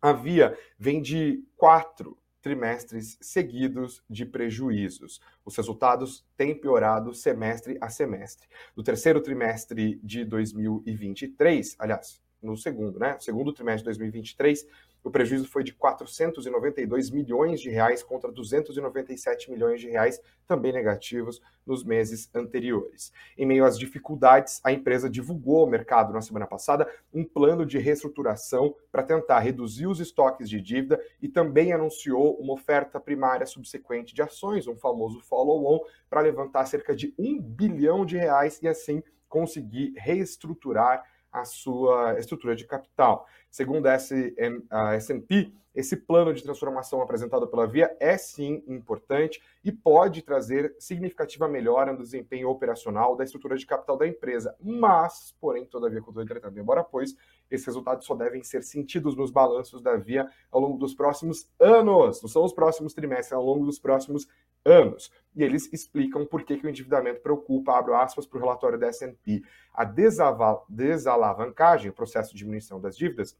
A 0.01 0.13
Via 0.13 0.57
vem 0.77 1.01
de 1.01 1.43
quatro 1.57 2.17
trimestres 2.41 3.17
seguidos 3.19 4.01
de 4.09 4.25
prejuízos. 4.25 5.19
Os 5.43 5.55
resultados 5.57 6.25
têm 6.37 6.55
piorado 6.55 7.13
semestre 7.13 7.77
a 7.81 7.89
semestre. 7.89 8.47
No 8.75 8.81
terceiro 8.81 9.21
trimestre 9.21 9.99
de 10.01 10.23
2023, 10.23 11.75
aliás, 11.77 12.21
no 12.41 12.55
segundo, 12.55 12.97
né? 12.97 13.17
Segundo 13.19 13.51
trimestre 13.51 13.81
de 13.81 13.89
2023, 13.89 14.65
o 15.03 15.09
prejuízo 15.09 15.47
foi 15.47 15.63
de 15.63 15.73
492 15.73 17.09
milhões 17.09 17.61
de 17.61 17.69
reais 17.69 18.03
contra 18.03 18.31
297 18.31 19.49
milhões 19.49 19.79
de 19.79 19.89
reais, 19.89 20.21
também 20.47 20.73
negativos, 20.73 21.41
nos 21.65 21.83
meses 21.83 22.29
anteriores. 22.33 23.13
Em 23.37 23.45
meio 23.45 23.63
às 23.63 23.77
dificuldades, 23.77 24.59
a 24.63 24.71
empresa 24.71 25.09
divulgou 25.09 25.61
ao 25.61 25.67
mercado 25.67 26.11
na 26.11 26.21
semana 26.21 26.47
passada 26.47 26.89
um 27.13 27.23
plano 27.23 27.65
de 27.65 27.77
reestruturação 27.77 28.75
para 28.91 29.03
tentar 29.03 29.39
reduzir 29.39 29.87
os 29.87 29.99
estoques 29.99 30.49
de 30.49 30.59
dívida 30.59 30.99
e 31.21 31.27
também 31.27 31.71
anunciou 31.71 32.35
uma 32.39 32.53
oferta 32.53 32.99
primária 32.99 33.45
subsequente 33.45 34.13
de 34.13 34.21
ações, 34.21 34.67
um 34.67 34.75
famoso 34.75 35.19
follow-on, 35.21 35.79
para 36.09 36.21
levantar 36.21 36.65
cerca 36.65 36.95
de 36.95 37.13
um 37.17 37.39
bilhão 37.39 38.05
de 38.05 38.17
reais 38.17 38.59
e 38.61 38.67
assim 38.67 39.03
conseguir 39.29 39.93
reestruturar 39.95 41.03
a 41.31 41.45
sua 41.45 42.17
estrutura 42.19 42.55
de 42.55 42.65
capital. 42.65 43.25
Segundo 43.49 43.87
a 43.87 43.93
S&P, 43.93 45.51
esse 45.73 45.95
plano 45.95 46.33
de 46.33 46.43
transformação 46.43 47.01
apresentado 47.01 47.47
pela 47.47 47.67
Via 47.67 47.95
é 47.99 48.17
sim 48.17 48.63
importante 48.67 49.41
e 49.63 49.71
pode 49.71 50.21
trazer 50.23 50.75
significativa 50.79 51.47
melhora 51.47 51.93
no 51.93 52.03
desempenho 52.03 52.49
operacional 52.49 53.15
da 53.15 53.23
estrutura 53.23 53.55
de 53.55 53.65
capital 53.65 53.95
da 53.95 54.07
empresa. 54.07 54.55
Mas, 54.59 55.33
porém, 55.39 55.65
todavia, 55.65 56.01
contudo, 56.01 56.23
entretanto, 56.23 56.59
embora 56.59 56.83
pois, 56.83 57.15
esses 57.49 57.65
resultados 57.65 58.05
só 58.05 58.15
devem 58.15 58.43
ser 58.43 58.63
sentidos 58.63 59.15
nos 59.15 59.31
balanços 59.31 59.81
da 59.81 59.95
Via 59.95 60.27
ao 60.51 60.59
longo 60.59 60.77
dos 60.77 60.93
próximos 60.93 61.49
anos. 61.59 62.21
Não 62.21 62.29
são 62.29 62.43
os 62.43 62.51
próximos 62.51 62.93
trimestres, 62.93 63.31
é 63.31 63.35
ao 63.35 63.45
longo 63.45 63.65
dos 63.65 63.79
próximos 63.79 64.27
anos. 64.65 65.11
E 65.35 65.43
eles 65.43 65.71
explicam 65.71 66.25
por 66.25 66.43
que, 66.43 66.57
que 66.57 66.65
o 66.65 66.69
endividamento 66.69 67.21
preocupa, 67.21 67.77
abro 67.77 67.95
aspas, 67.95 68.25
para 68.25 68.37
o 68.37 68.41
relatório 68.41 68.79
da 68.79 68.87
S&P. 68.87 69.43
A 69.73 69.85
desalavancagem, 69.85 71.91
o 71.91 71.93
processo 71.93 72.31
de 72.31 72.39
diminuição 72.39 72.79
das 72.79 72.97
dívidas, 72.97 73.37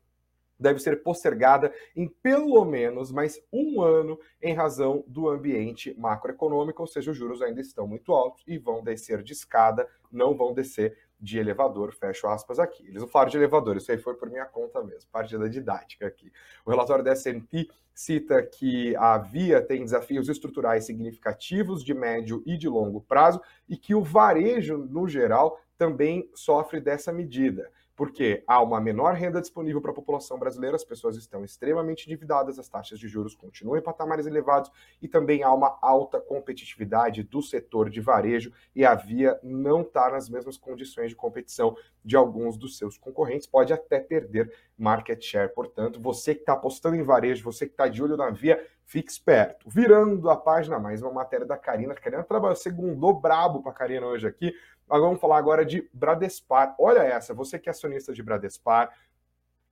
deve 0.60 0.79
ser 0.79 1.01
postergada 1.01 1.73
em 1.95 2.08
pelo 2.08 2.63
menos 2.65 3.12
mais 3.12 3.41
um 3.51 3.82
ano 3.82 4.19
em 4.41 4.53
razão 4.53 5.03
do 5.08 5.29
ambiente 5.29 5.95
macroeconômico, 5.97 6.82
ou 6.82 6.88
seja, 6.88 7.12
os 7.12 7.17
juros 7.17 7.41
ainda 7.41 7.62
estão 7.62 7.88
muito 7.88 8.12
altos 8.12 8.43
e 8.45 8.58
vão 8.58 8.84
descer 8.84 9.23
de 9.23 9.32
escada, 9.32 9.88
não 10.12 10.36
vão 10.36 10.53
descer 10.53 10.97
de 11.19 11.38
elevador, 11.38 11.93
fecho 11.93 12.27
aspas 12.27 12.60
aqui. 12.60 12.88
Eles 12.88 13.01
não 13.01 13.08
falaram 13.08 13.32
de 13.32 13.38
elevador, 13.38 13.77
isso 13.77 13.91
aí 13.91 13.97
foi 13.97 14.15
por 14.15 14.29
minha 14.29 14.45
conta 14.45 14.82
mesmo, 14.84 15.10
parte 15.12 15.38
da 15.38 15.47
didática 15.47 16.08
aqui. 16.08 16.32
O 16.65 16.69
relatório 16.69 17.03
da 17.03 17.12
S&P 17.12 17.67
cita 17.93 18.41
que 18.41 18.95
a 18.95 19.17
Via 19.17 19.62
tem 19.62 19.84
desafios 19.84 20.29
estruturais 20.29 20.86
significativos 20.86 21.84
de 21.84 21.93
médio 21.93 22.41
e 22.45 22.58
de 22.58 22.69
longo 22.69 23.01
prazo 23.01 23.41
e 23.67 23.75
que 23.75 23.93
o 23.93 24.01
varejo, 24.01 24.77
no 24.77 25.08
geral, 25.08 25.60
também 25.77 26.29
sofre 26.34 26.79
dessa 26.79 27.12
medida 27.12 27.69
porque 27.99 28.45
há 28.47 28.63
uma 28.63 28.79
menor 28.79 29.13
renda 29.13 29.41
disponível 29.41 29.81
para 29.81 29.91
a 29.91 29.93
população 29.93 30.39
brasileira, 30.39 30.77
as 30.77 30.85
pessoas 30.85 31.17
estão 31.17 31.43
extremamente 31.43 32.05
endividadas, 32.05 32.57
as 32.57 32.69
taxas 32.69 32.97
de 32.97 33.09
juros 33.09 33.35
continuam 33.35 33.77
em 33.77 33.81
patamares 33.81 34.25
elevados 34.25 34.71
e 35.01 35.07
também 35.09 35.43
há 35.43 35.51
uma 35.51 35.77
alta 35.81 36.17
competitividade 36.17 37.23
do 37.23 37.41
setor 37.41 37.89
de 37.89 37.99
varejo 37.99 38.53
e 38.73 38.85
a 38.85 38.95
Via 38.95 39.38
não 39.43 39.81
está 39.81 40.09
nas 40.09 40.29
mesmas 40.29 40.55
condições 40.55 41.09
de 41.09 41.15
competição 41.17 41.75
de 42.01 42.15
alguns 42.15 42.57
dos 42.57 42.77
seus 42.77 42.97
concorrentes, 42.97 43.45
pode 43.45 43.73
até 43.73 43.99
perder 43.99 44.49
market 44.77 45.21
share. 45.21 45.53
Portanto, 45.53 45.99
você 45.99 46.33
que 46.33 46.39
está 46.39 46.53
apostando 46.53 46.95
em 46.95 47.03
varejo, 47.03 47.43
você 47.43 47.65
que 47.65 47.73
está 47.73 47.89
de 47.89 48.01
olho 48.01 48.15
na 48.15 48.29
Via, 48.29 48.65
fique 48.85 49.12
esperto. 49.12 49.69
Virando 49.69 50.29
a 50.29 50.38
página, 50.38 50.79
mais 50.79 51.01
uma 51.01 51.12
matéria 51.12 51.45
da 51.45 51.57
Karina. 51.57 51.93
A 51.93 51.95
Karina 51.95 52.23
trabalhou, 52.23 52.55
segundou 52.55 53.13
brabo 53.13 53.62
para 53.62 53.71
a 53.71 53.75
Karina 53.75 54.07
hoje 54.07 54.25
aqui, 54.25 54.53
nós 54.89 55.02
vamos 55.02 55.21
falar 55.21 55.38
agora 55.38 55.63
de 55.63 55.88
Bradespar. 55.93 56.75
Olha 56.80 56.99
essa, 56.99 57.34
você 57.34 57.60
que 57.60 57.69
é 57.69 57.71
acionista 57.71 58.12
de 58.12 58.23
Bradespar, 58.23 58.91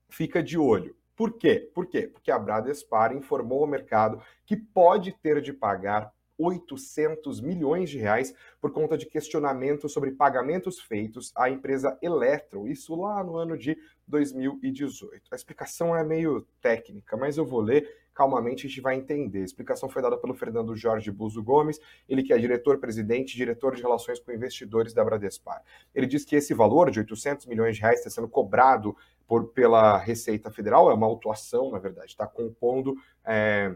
fica 0.07 0.43
de 0.43 0.57
olho. 0.57 0.95
Por 1.15 1.33
quê? 1.33 1.69
Por 1.73 1.87
quê? 1.87 2.03
Porque 2.07 2.29
a 2.29 2.37
Bradespar 2.37 3.15
informou 3.15 3.61
ao 3.61 3.67
mercado 3.67 4.21
que 4.45 4.55
pode 4.55 5.11
ter 5.13 5.41
de 5.41 5.51
pagar 5.51 6.13
800 6.37 7.41
milhões 7.41 7.89
de 7.89 7.97
reais 7.97 8.33
por 8.61 8.71
conta 8.71 8.97
de 8.97 9.07
questionamentos 9.07 9.91
sobre 9.91 10.11
pagamentos 10.11 10.79
feitos 10.79 11.31
à 11.35 11.49
empresa 11.49 11.97
Eletro, 12.01 12.67
isso 12.67 12.95
lá 12.95 13.23
no 13.23 13.37
ano 13.37 13.57
de 13.57 13.75
2018. 14.07 15.23
A 15.31 15.35
explicação 15.35 15.95
é 15.95 16.03
meio 16.03 16.47
técnica, 16.61 17.17
mas 17.17 17.37
eu 17.37 17.45
vou 17.45 17.61
ler 17.61 18.06
calmamente 18.17 18.65
a 18.65 18.69
gente 18.69 18.81
vai 18.81 18.95
entender. 18.95 19.41
A 19.41 19.45
explicação 19.45 19.87
foi 19.87 20.01
dada 20.01 20.17
pelo 20.17 20.33
Fernando 20.33 20.75
Jorge 20.75 21.11
Buzo 21.11 21.43
Gomes, 21.43 21.79
ele 22.09 22.23
que 22.23 22.33
é 22.33 22.37
diretor-presidente 22.39 23.35
e 23.35 23.37
diretor 23.37 23.75
de 23.75 23.81
relações 23.83 24.19
com 24.19 24.31
investidores 24.31 24.91
da 24.91 25.05
Bradespar. 25.05 25.61
Ele 25.93 26.07
diz 26.07 26.25
que 26.25 26.35
esse 26.35 26.51
valor 26.51 26.89
de 26.89 26.97
800 26.97 27.45
milhões 27.45 27.75
de 27.75 27.83
reais 27.83 27.99
está 27.99 28.09
sendo 28.09 28.27
cobrado 28.27 28.97
por, 29.27 29.49
pela 29.49 29.99
Receita 29.99 30.49
Federal, 30.49 30.89
é 30.89 30.95
uma 30.95 31.05
autuação, 31.05 31.69
na 31.69 31.77
verdade, 31.77 32.07
está 32.07 32.25
compondo... 32.25 32.95
É, 33.23 33.75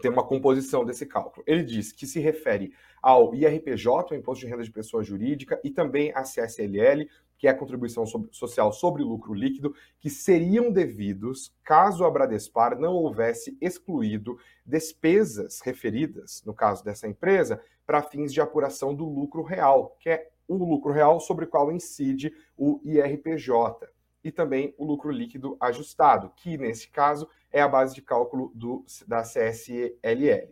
tem 0.00 0.08
uma 0.08 0.24
composição 0.24 0.84
desse 0.84 1.04
cálculo. 1.04 1.42
Ele 1.48 1.64
diz 1.64 1.90
que 1.90 2.06
se 2.06 2.20
refere 2.20 2.72
ao 3.02 3.34
IRPJ, 3.34 4.12
o 4.12 4.14
Imposto 4.14 4.44
de 4.44 4.50
Renda 4.50 4.62
de 4.62 4.70
Pessoa 4.70 5.02
Jurídica, 5.02 5.60
e 5.64 5.70
também 5.70 6.12
à 6.14 6.22
CSLL, 6.22 7.08
que 7.36 7.46
é 7.46 7.50
a 7.50 7.56
contribuição 7.56 8.04
social 8.30 8.72
sobre 8.72 9.02
lucro 9.02 9.34
líquido, 9.34 9.74
que 9.98 10.08
seriam 10.08 10.70
devidos 10.70 11.54
caso 11.62 12.04
a 12.04 12.10
Bradespar 12.10 12.78
não 12.78 12.94
houvesse 12.94 13.56
excluído 13.60 14.38
despesas 14.64 15.60
referidas, 15.60 16.42
no 16.44 16.54
caso 16.54 16.84
dessa 16.84 17.08
empresa, 17.08 17.60
para 17.86 18.02
fins 18.02 18.32
de 18.32 18.40
apuração 18.40 18.94
do 18.94 19.04
lucro 19.04 19.42
real, 19.42 19.96
que 20.00 20.08
é 20.08 20.30
o 20.46 20.56
lucro 20.56 20.92
real 20.92 21.20
sobre 21.20 21.44
o 21.44 21.48
qual 21.48 21.72
incide 21.72 22.34
o 22.56 22.80
IRPJ, 22.84 23.88
e 24.22 24.32
também 24.32 24.74
o 24.78 24.84
lucro 24.84 25.10
líquido 25.10 25.56
ajustado, 25.60 26.32
que 26.36 26.56
nesse 26.56 26.88
caso 26.88 27.28
é 27.52 27.60
a 27.60 27.68
base 27.68 27.94
de 27.94 28.00
cálculo 28.00 28.50
do, 28.54 28.84
da 29.06 29.22
CSLL. 29.22 30.48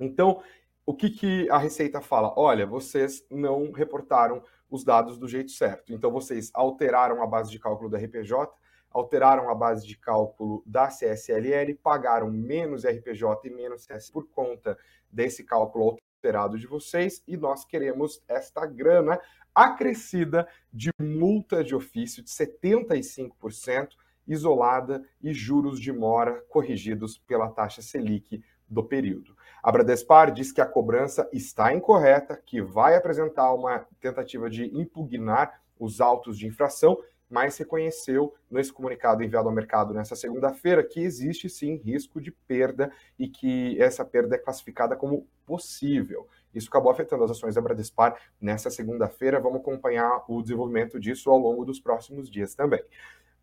Então, 0.00 0.42
o 0.84 0.94
que, 0.94 1.10
que 1.10 1.50
a 1.50 1.58
Receita 1.58 2.00
fala? 2.00 2.32
Olha, 2.36 2.66
vocês 2.66 3.26
não 3.30 3.70
reportaram 3.72 4.42
os 4.70 4.84
dados 4.84 5.18
do 5.18 5.28
jeito 5.28 5.50
certo. 5.50 5.92
Então, 5.92 6.10
vocês 6.10 6.50
alteraram 6.54 7.22
a 7.22 7.26
base 7.26 7.50
de 7.50 7.58
cálculo 7.58 7.88
da 7.88 7.98
RPJ, 7.98 8.50
alteraram 8.90 9.50
a 9.50 9.54
base 9.54 9.86
de 9.86 9.96
cálculo 9.96 10.62
da 10.64 10.88
CSLL, 10.88 11.74
pagaram 11.82 12.30
menos 12.30 12.84
RPJ 12.84 13.48
e 13.48 13.50
menos 13.50 13.84
CS 13.84 14.10
por 14.10 14.26
conta 14.28 14.78
desse 15.10 15.44
cálculo 15.44 15.98
alterado 16.16 16.58
de 16.58 16.66
vocês, 16.66 17.22
e 17.26 17.36
nós 17.36 17.64
queremos 17.64 18.22
esta 18.26 18.66
grana 18.66 19.20
acrescida 19.54 20.48
de 20.72 20.90
multa 21.00 21.62
de 21.62 21.74
ofício 21.74 22.22
de 22.22 22.30
75% 22.30 23.90
isolada 24.26 25.02
e 25.22 25.32
juros 25.32 25.80
de 25.80 25.92
mora 25.92 26.42
corrigidos 26.48 27.16
pela 27.18 27.48
taxa 27.48 27.80
Selic 27.80 28.42
do 28.68 28.82
período. 28.82 29.36
A 29.66 29.72
Bradespar 29.72 30.30
diz 30.30 30.52
que 30.52 30.60
a 30.60 30.64
cobrança 30.64 31.28
está 31.32 31.74
incorreta, 31.74 32.40
que 32.46 32.62
vai 32.62 32.94
apresentar 32.94 33.52
uma 33.52 33.84
tentativa 34.00 34.48
de 34.48 34.66
impugnar 34.66 35.60
os 35.76 36.00
autos 36.00 36.38
de 36.38 36.46
infração 36.46 36.96
mas 37.28 37.56
reconheceu 37.58 38.32
nesse 38.50 38.72
comunicado 38.72 39.22
enviado 39.22 39.48
ao 39.48 39.54
mercado 39.54 39.92
nessa 39.92 40.14
segunda-feira 40.14 40.84
que 40.84 41.00
existe 41.00 41.48
sim 41.48 41.74
risco 41.76 42.20
de 42.20 42.30
perda 42.30 42.90
e 43.18 43.28
que 43.28 43.80
essa 43.82 44.04
perda 44.04 44.36
é 44.36 44.38
classificada 44.38 44.94
como 44.94 45.26
possível. 45.44 46.28
Isso 46.54 46.68
acabou 46.68 46.90
afetando 46.90 47.24
as 47.24 47.32
ações 47.32 47.56
da 47.56 47.60
Bradespar 47.60 48.16
nessa 48.40 48.70
segunda-feira. 48.70 49.40
Vamos 49.40 49.60
acompanhar 49.60 50.24
o 50.28 50.40
desenvolvimento 50.40 50.98
disso 51.00 51.28
ao 51.28 51.38
longo 51.38 51.64
dos 51.64 51.80
próximos 51.80 52.30
dias 52.30 52.54
também. 52.54 52.82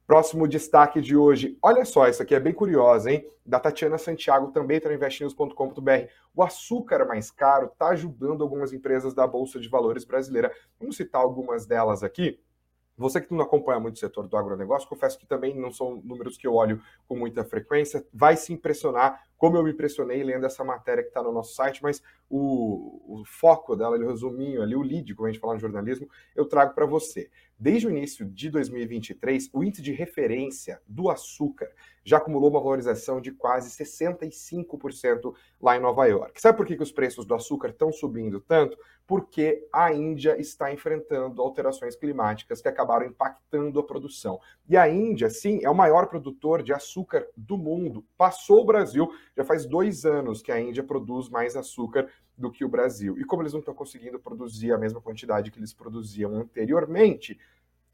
Próximo 0.05 0.47
destaque 0.47 1.01
de 1.01 1.15
hoje. 1.15 1.57
Olha 1.61 1.85
só, 1.85 2.07
isso 2.07 2.21
aqui 2.21 2.35
é 2.35 2.39
bem 2.39 2.53
curioso, 2.53 3.07
hein? 3.07 3.25
Da 3.45 3.59
Tatiana 3.59 3.97
Santiago, 3.97 4.51
também 4.51 4.77
está 4.77 4.89
no 4.89 4.95
investinews.com.br. 4.95 6.07
O 6.35 6.43
açúcar 6.43 7.05
mais 7.05 7.31
caro 7.31 7.67
está 7.67 7.87
ajudando 7.89 8.43
algumas 8.43 8.73
empresas 8.73 9.13
da 9.13 9.25
Bolsa 9.25 9.59
de 9.59 9.69
Valores 9.69 10.03
brasileira. 10.03 10.51
Vamos 10.79 10.97
citar 10.97 11.21
algumas 11.21 11.65
delas 11.65 12.03
aqui. 12.03 12.39
Você 12.97 13.19
que 13.19 13.33
não 13.33 13.41
acompanha 13.41 13.79
muito 13.79 13.95
o 13.95 13.99
setor 13.99 14.27
do 14.27 14.37
agronegócio, 14.37 14.87
confesso 14.87 15.17
que 15.17 15.25
também 15.25 15.55
não 15.55 15.71
são 15.71 15.95
números 16.03 16.37
que 16.37 16.45
eu 16.45 16.53
olho 16.53 16.81
com 17.07 17.15
muita 17.15 17.43
frequência, 17.43 18.05
vai 18.13 18.37
se 18.37 18.53
impressionar, 18.53 19.23
como 19.43 19.57
eu 19.57 19.63
me 19.63 19.71
impressionei 19.71 20.23
lendo 20.23 20.45
essa 20.45 20.63
matéria 20.63 21.03
que 21.03 21.09
está 21.09 21.21
no 21.21 21.29
nosso 21.29 21.53
site, 21.53 21.83
mas 21.83 22.01
o, 22.29 23.19
o 23.19 23.25
foco 23.25 23.75
dela, 23.75 23.97
o 23.97 24.07
resuminho 24.07 24.61
ali, 24.61 24.73
o 24.73 24.81
lead, 24.81 25.13
como 25.13 25.27
a 25.27 25.31
gente 25.33 25.41
fala 25.41 25.55
no 25.55 25.59
jornalismo, 25.59 26.09
eu 26.33 26.45
trago 26.45 26.73
para 26.73 26.85
você. 26.85 27.29
Desde 27.59 27.87
o 27.87 27.89
início 27.89 28.25
de 28.25 28.49
2023, 28.49 29.49
o 29.53 29.63
índice 29.63 29.81
de 29.81 29.91
referência 29.91 30.81
do 30.87 31.09
açúcar 31.09 31.69
já 32.03 32.17
acumulou 32.17 32.49
uma 32.49 32.59
valorização 32.59 33.21
de 33.21 33.31
quase 33.31 33.69
65% 33.69 35.33
lá 35.61 35.77
em 35.77 35.79
Nova 35.79 36.05
York. 36.05 36.41
Sabe 36.41 36.57
por 36.57 36.65
que, 36.65 36.75
que 36.75 36.83
os 36.83 36.91
preços 36.91 37.25
do 37.25 37.33
açúcar 37.33 37.69
estão 37.69 37.91
subindo 37.91 38.41
tanto? 38.41 38.77
Porque 39.07 39.65
a 39.71 39.93
Índia 39.93 40.37
está 40.39 40.73
enfrentando 40.73 41.41
alterações 41.41 41.95
climáticas 41.95 42.61
que 42.61 42.67
acabaram 42.67 43.05
impactando 43.05 43.79
a 43.79 43.83
produção. 43.83 44.39
E 44.67 44.75
a 44.75 44.89
Índia, 44.89 45.29
sim, 45.29 45.61
é 45.63 45.69
o 45.69 45.75
maior 45.75 46.07
produtor 46.07 46.61
de 46.61 46.73
açúcar 46.73 47.25
do 47.37 47.57
mundo. 47.57 48.05
Passou 48.17 48.61
o 48.61 48.65
Brasil, 48.65 49.09
já 49.35 49.43
faz 49.43 49.65
dois 49.65 50.05
anos 50.05 50.41
que 50.41 50.51
a 50.51 50.59
Índia 50.59 50.83
produz 50.83 51.29
mais 51.29 51.55
açúcar 51.55 52.07
do 52.37 52.51
que 52.51 52.63
o 52.63 52.69
Brasil. 52.69 53.17
E 53.17 53.25
como 53.25 53.41
eles 53.41 53.53
não 53.53 53.59
estão 53.59 53.73
conseguindo 53.73 54.19
produzir 54.19 54.71
a 54.71 54.77
mesma 54.77 55.01
quantidade 55.01 55.51
que 55.51 55.59
eles 55.59 55.73
produziam 55.73 56.35
anteriormente, 56.35 57.39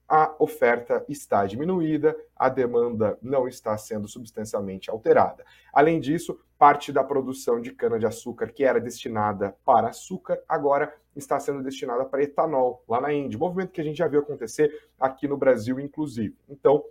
a 0.09 0.35
oferta 0.39 1.05
está 1.07 1.45
diminuída, 1.45 2.17
a 2.35 2.49
demanda 2.49 3.17
não 3.21 3.47
está 3.47 3.77
sendo 3.77 4.07
substancialmente 4.07 4.89
alterada. 4.89 5.45
Além 5.71 5.99
disso, 5.99 6.39
parte 6.57 6.91
da 6.91 7.03
produção 7.03 7.61
de 7.61 7.71
cana-de-açúcar 7.71 8.51
que 8.51 8.63
era 8.63 8.81
destinada 8.81 9.55
para 9.63 9.89
açúcar, 9.89 10.41
agora 10.49 10.91
está 11.15 11.39
sendo 11.39 11.61
destinada 11.61 12.05
para 12.05 12.23
etanol, 12.23 12.83
lá 12.89 12.99
na 12.99 13.13
Índia. 13.13 13.37
Movimento 13.37 13.71
que 13.71 13.81
a 13.81 13.83
gente 13.83 13.97
já 13.97 14.07
viu 14.07 14.21
acontecer 14.21 14.89
aqui 14.99 15.27
no 15.27 15.37
Brasil, 15.37 15.79
inclusive. 15.79 16.35
Então, 16.49 16.83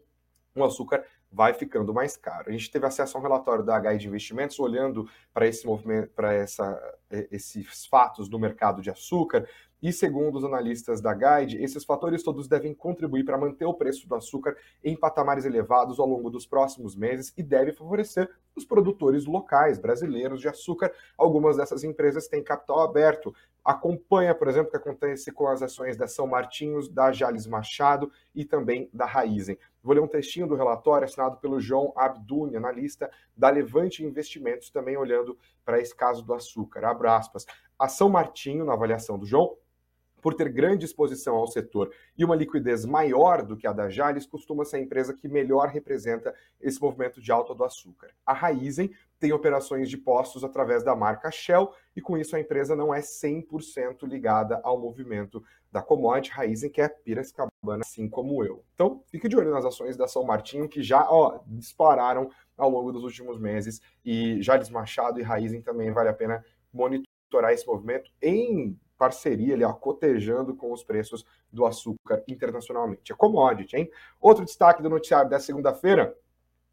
o 0.54 0.64
açúcar 0.64 1.04
vai 1.30 1.52
ficando 1.52 1.92
mais 1.92 2.16
caro. 2.16 2.48
A 2.48 2.52
gente 2.52 2.70
teve 2.70 2.86
acesso 2.86 3.16
a 3.16 3.20
um 3.20 3.22
relatório 3.22 3.64
da 3.64 3.78
HI 3.78 3.98
de 3.98 4.08
Investimentos 4.08 4.58
olhando 4.58 5.08
para 5.32 5.46
esse 5.46 5.66
movimento, 5.66 6.10
para 6.14 6.32
esses 7.30 7.86
fatos 7.86 8.28
do 8.28 8.38
mercado 8.38 8.80
de 8.80 8.90
açúcar, 8.90 9.48
e 9.82 9.92
segundo 9.92 10.38
os 10.38 10.44
analistas 10.44 11.00
da 11.00 11.14
Guide, 11.14 11.62
esses 11.62 11.84
fatores 11.84 12.22
todos 12.22 12.48
devem 12.48 12.74
contribuir 12.74 13.24
para 13.24 13.38
manter 13.38 13.64
o 13.64 13.74
preço 13.74 14.08
do 14.08 14.14
açúcar 14.14 14.56
em 14.82 14.96
patamares 14.96 15.44
elevados 15.44 16.00
ao 16.00 16.06
longo 16.06 16.30
dos 16.30 16.46
próximos 16.46 16.96
meses 16.96 17.32
e 17.36 17.42
deve 17.42 17.72
favorecer 17.72 18.28
os 18.56 18.64
produtores 18.64 19.24
locais 19.24 19.78
brasileiros 19.78 20.40
de 20.40 20.48
açúcar. 20.48 20.92
Algumas 21.16 21.56
dessas 21.56 21.84
empresas 21.84 22.26
têm 22.26 22.42
capital 22.42 22.80
aberto. 22.80 23.32
Acompanha, 23.64 24.34
por 24.34 24.48
exemplo, 24.48 24.68
o 24.68 24.70
que 24.70 24.76
acontece 24.76 25.30
com 25.30 25.46
as 25.46 25.62
ações 25.62 25.96
da 25.96 26.08
São 26.08 26.26
Martinhos, 26.26 26.88
da 26.88 27.12
Jales 27.12 27.46
Machado 27.46 28.10
e 28.34 28.44
também 28.44 28.88
da 28.92 29.04
Raizen. 29.04 29.58
Vou 29.82 29.94
ler 29.94 30.00
um 30.00 30.08
textinho 30.08 30.46
do 30.46 30.56
relatório 30.56 31.04
assinado 31.04 31.36
pelo 31.36 31.60
João 31.60 31.92
Abduni, 31.94 32.56
analista 32.56 33.10
da 33.36 33.48
Levante 33.48 34.04
Investimentos, 34.04 34.70
também 34.70 34.96
olhando 34.96 35.38
para 35.64 35.80
esse 35.80 35.94
caso 35.94 36.24
do 36.24 36.34
açúcar. 36.34 36.84
Abro 36.84 37.08
aspas. 37.08 37.46
A 37.78 37.88
São 37.88 38.08
Martinho, 38.08 38.64
na 38.64 38.72
avaliação 38.72 39.18
do 39.18 39.24
João, 39.24 39.56
por 40.20 40.34
ter 40.34 40.48
grande 40.48 40.84
exposição 40.84 41.36
ao 41.36 41.46
setor 41.46 41.90
e 42.16 42.24
uma 42.24 42.36
liquidez 42.36 42.84
maior 42.84 43.42
do 43.42 43.56
que 43.56 43.66
a 43.66 43.72
da 43.72 43.88
Jales, 43.88 44.26
costuma 44.26 44.64
ser 44.64 44.76
a 44.76 44.80
empresa 44.80 45.14
que 45.14 45.28
melhor 45.28 45.68
representa 45.68 46.34
esse 46.60 46.80
movimento 46.80 47.20
de 47.20 47.30
alta 47.30 47.54
do 47.54 47.64
açúcar. 47.64 48.10
A 48.26 48.32
Raizen 48.32 48.90
tem 49.18 49.32
operações 49.32 49.88
de 49.88 49.96
postos 49.96 50.44
através 50.44 50.84
da 50.84 50.94
marca 50.94 51.30
Shell 51.30 51.72
e 51.96 52.00
com 52.00 52.16
isso 52.16 52.36
a 52.36 52.40
empresa 52.40 52.76
não 52.76 52.94
é 52.94 53.00
100% 53.00 54.06
ligada 54.06 54.60
ao 54.62 54.78
movimento 54.78 55.42
da 55.70 55.82
commodity 55.82 56.30
Raizen, 56.30 56.70
que 56.70 56.80
é 56.80 56.88
Piracicabana, 56.88 57.80
assim 57.80 58.08
como 58.08 58.44
eu. 58.44 58.64
Então, 58.74 59.02
fique 59.08 59.28
de 59.28 59.36
olho 59.36 59.50
nas 59.50 59.64
ações 59.64 59.96
da 59.96 60.06
São 60.06 60.24
Martinho, 60.24 60.68
que 60.68 60.82
já 60.82 61.06
ó, 61.10 61.40
dispararam 61.46 62.30
ao 62.56 62.70
longo 62.70 62.92
dos 62.92 63.04
últimos 63.04 63.38
meses 63.38 63.80
e 64.04 64.40
Jales 64.42 64.70
Machado 64.70 65.20
e 65.20 65.22
Raizen 65.22 65.62
também 65.62 65.92
vale 65.92 66.08
a 66.08 66.14
pena 66.14 66.44
monitorar 66.72 67.52
esse 67.52 67.66
movimento 67.66 68.10
em 68.22 68.78
parceria 68.98 69.54
ali, 69.54 69.64
ó, 69.64 69.72
cotejando 69.72 70.54
com 70.54 70.72
os 70.72 70.82
preços 70.82 71.24
do 71.52 71.64
açúcar 71.64 72.22
internacionalmente. 72.26 73.12
É 73.12 73.14
commodity, 73.16 73.76
hein? 73.76 73.90
Outro 74.20 74.44
destaque 74.44 74.82
do 74.82 74.90
noticiário 74.90 75.30
dessa 75.30 75.46
segunda-feira 75.46 76.14